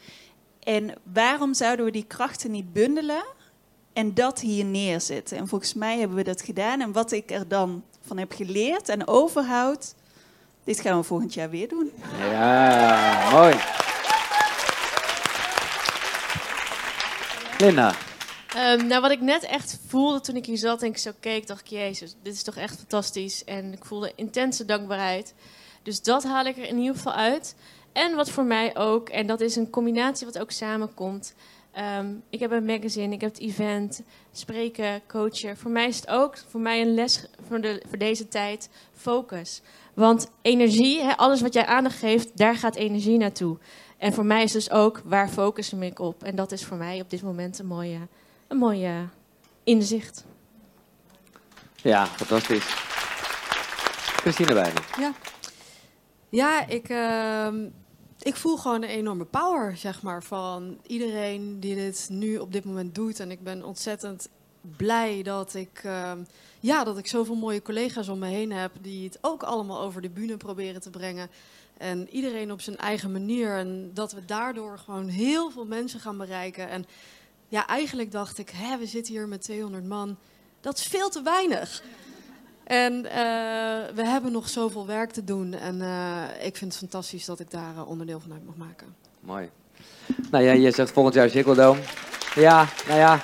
[0.60, 3.24] En waarom zouden we die krachten niet bundelen
[3.92, 5.36] en dat hier neerzetten?
[5.36, 6.80] En volgens mij hebben we dat gedaan.
[6.80, 9.94] En wat ik er dan van heb geleerd en overhoud,
[10.64, 11.92] dit gaan we volgend jaar weer doen.
[12.18, 13.54] Ja, mooi.
[17.58, 17.94] Linda.
[18.54, 21.46] Ehm, nou, wat ik net echt voelde toen ik hier zat en ik zo keek,
[21.46, 23.44] dacht ik, jezus, dit is toch echt fantastisch.
[23.44, 25.34] En ik voelde intense dankbaarheid.
[25.82, 27.54] Dus dat haal ik er in ieder geval uit.
[27.92, 31.34] En wat voor mij ook, en dat is een combinatie wat ook samenkomt.
[31.72, 34.02] Ehm, ik heb een magazine, ik heb het event,
[34.32, 35.56] spreken, coachen.
[35.56, 39.62] Voor mij is het ook voor mij een les voor, de, voor deze tijd, focus.
[39.94, 43.58] Want energie, hè, alles wat jij aandacht geeft, daar gaat energie naartoe.
[43.98, 46.22] En voor mij is dus ook, waar focus ik op?
[46.22, 47.98] En dat is voor mij op dit moment een mooie,
[48.48, 49.08] een mooie
[49.64, 50.24] inzicht.
[51.74, 52.64] Ja, fantastisch.
[54.16, 54.82] Christine Bijnen.
[54.98, 55.12] Ja,
[56.28, 57.68] ja ik, ehm,
[58.22, 62.64] ik voel gewoon een enorme power, zeg maar, van iedereen die dit nu op dit
[62.64, 63.20] moment doet.
[63.20, 64.28] En ik ben ontzettend
[64.76, 66.18] blij dat ik, ehm,
[66.60, 70.02] ja, dat ik zoveel mooie collega's om me heen heb die het ook allemaal over
[70.02, 71.30] de bühne proberen te brengen.
[71.76, 73.56] En iedereen op zijn eigen manier.
[73.56, 76.68] En dat we daardoor gewoon heel veel mensen gaan bereiken.
[76.68, 76.86] En
[77.48, 80.16] ja, eigenlijk dacht ik, hè, we zitten hier met 200 man.
[80.60, 81.82] Dat is veel te weinig.
[82.72, 85.54] En eh, we hebben nog zoveel werk te doen.
[85.54, 88.86] En eh, ik vind het fantastisch dat ik daar eh, onderdeel van uit mag maken.
[89.20, 89.50] Mooi.
[90.30, 91.80] Nou ja, je zegt volgend jaar Dome.
[92.34, 93.20] Ja, nou ja.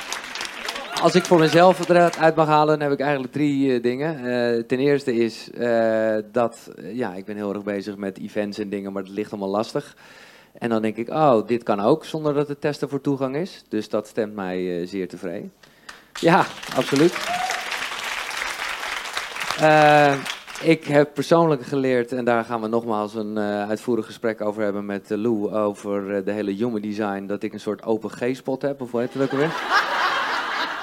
[1.02, 4.16] Als ik voor mezelf eruit mag halen, dan heb ik eigenlijk drie dingen.
[4.66, 5.50] ten eerste is
[6.32, 9.50] dat, ja, ik ben heel erg bezig met events en dingen, maar het ligt allemaal
[9.50, 9.96] lastig.
[10.52, 13.64] En dan denk ik, oh, dit kan ook zonder dat het testen voor toegang is.
[13.68, 15.52] Dus dat stemt mij zeer tevreden.
[16.20, 17.37] Ja, absoluut.
[19.62, 20.12] Uh,
[20.62, 24.86] ik heb persoonlijk geleerd, en daar gaan we nogmaals een uh, uitvoerig gesprek over hebben
[24.86, 28.80] met uh, Lou, over de hele human design, dat ik een soort open G-spot heb,
[28.80, 29.52] of hoe heet het ook alweer?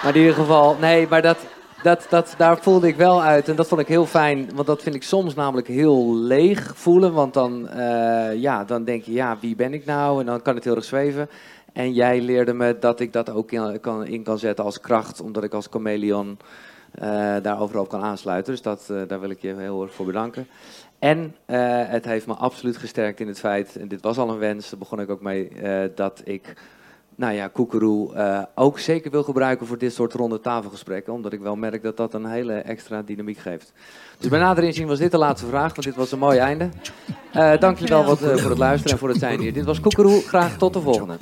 [0.03, 1.37] maar in ieder geval, nee, maar dat,
[1.83, 3.49] dat, dat, daar voelde ik wel uit.
[3.49, 7.13] En dat vond ik heel fijn, want dat vind ik soms namelijk heel leeg voelen.
[7.13, 7.69] Want dan,
[8.35, 10.19] ja, dan denk je, ja, wie ben ik nou?
[10.19, 11.29] En dan kan het heel erg zweven.
[11.73, 15.21] En jij leerde me dat ik dat ook in kan, in kan zetten als kracht,
[15.21, 16.37] omdat ik als chameleon
[17.41, 18.53] daar overal op kan aansluiten.
[18.53, 20.47] Dus dat, uh, daar wil ik je heel erg voor bedanken.
[20.99, 21.55] En uh,
[21.87, 24.79] het heeft me absoluut gesterkt in het feit, en dit was al een wens, daar
[24.79, 25.51] begon ik ook mee,
[25.95, 26.53] dat ik
[27.15, 31.13] nou ja, Koekeroe ook zeker wil gebruiken voor dit soort ronde tafelgesprekken.
[31.13, 33.73] Omdat ik wel merk dat dat een hele extra dynamiek geeft.
[34.17, 36.69] Dus bij nader inzien was dit de laatste vraag, want dit was een mooi einde.
[37.59, 39.53] dank je wel voor het luisteren en voor het zijn hier.
[39.53, 41.17] Dit was Koekeroe, graag tot de volgende.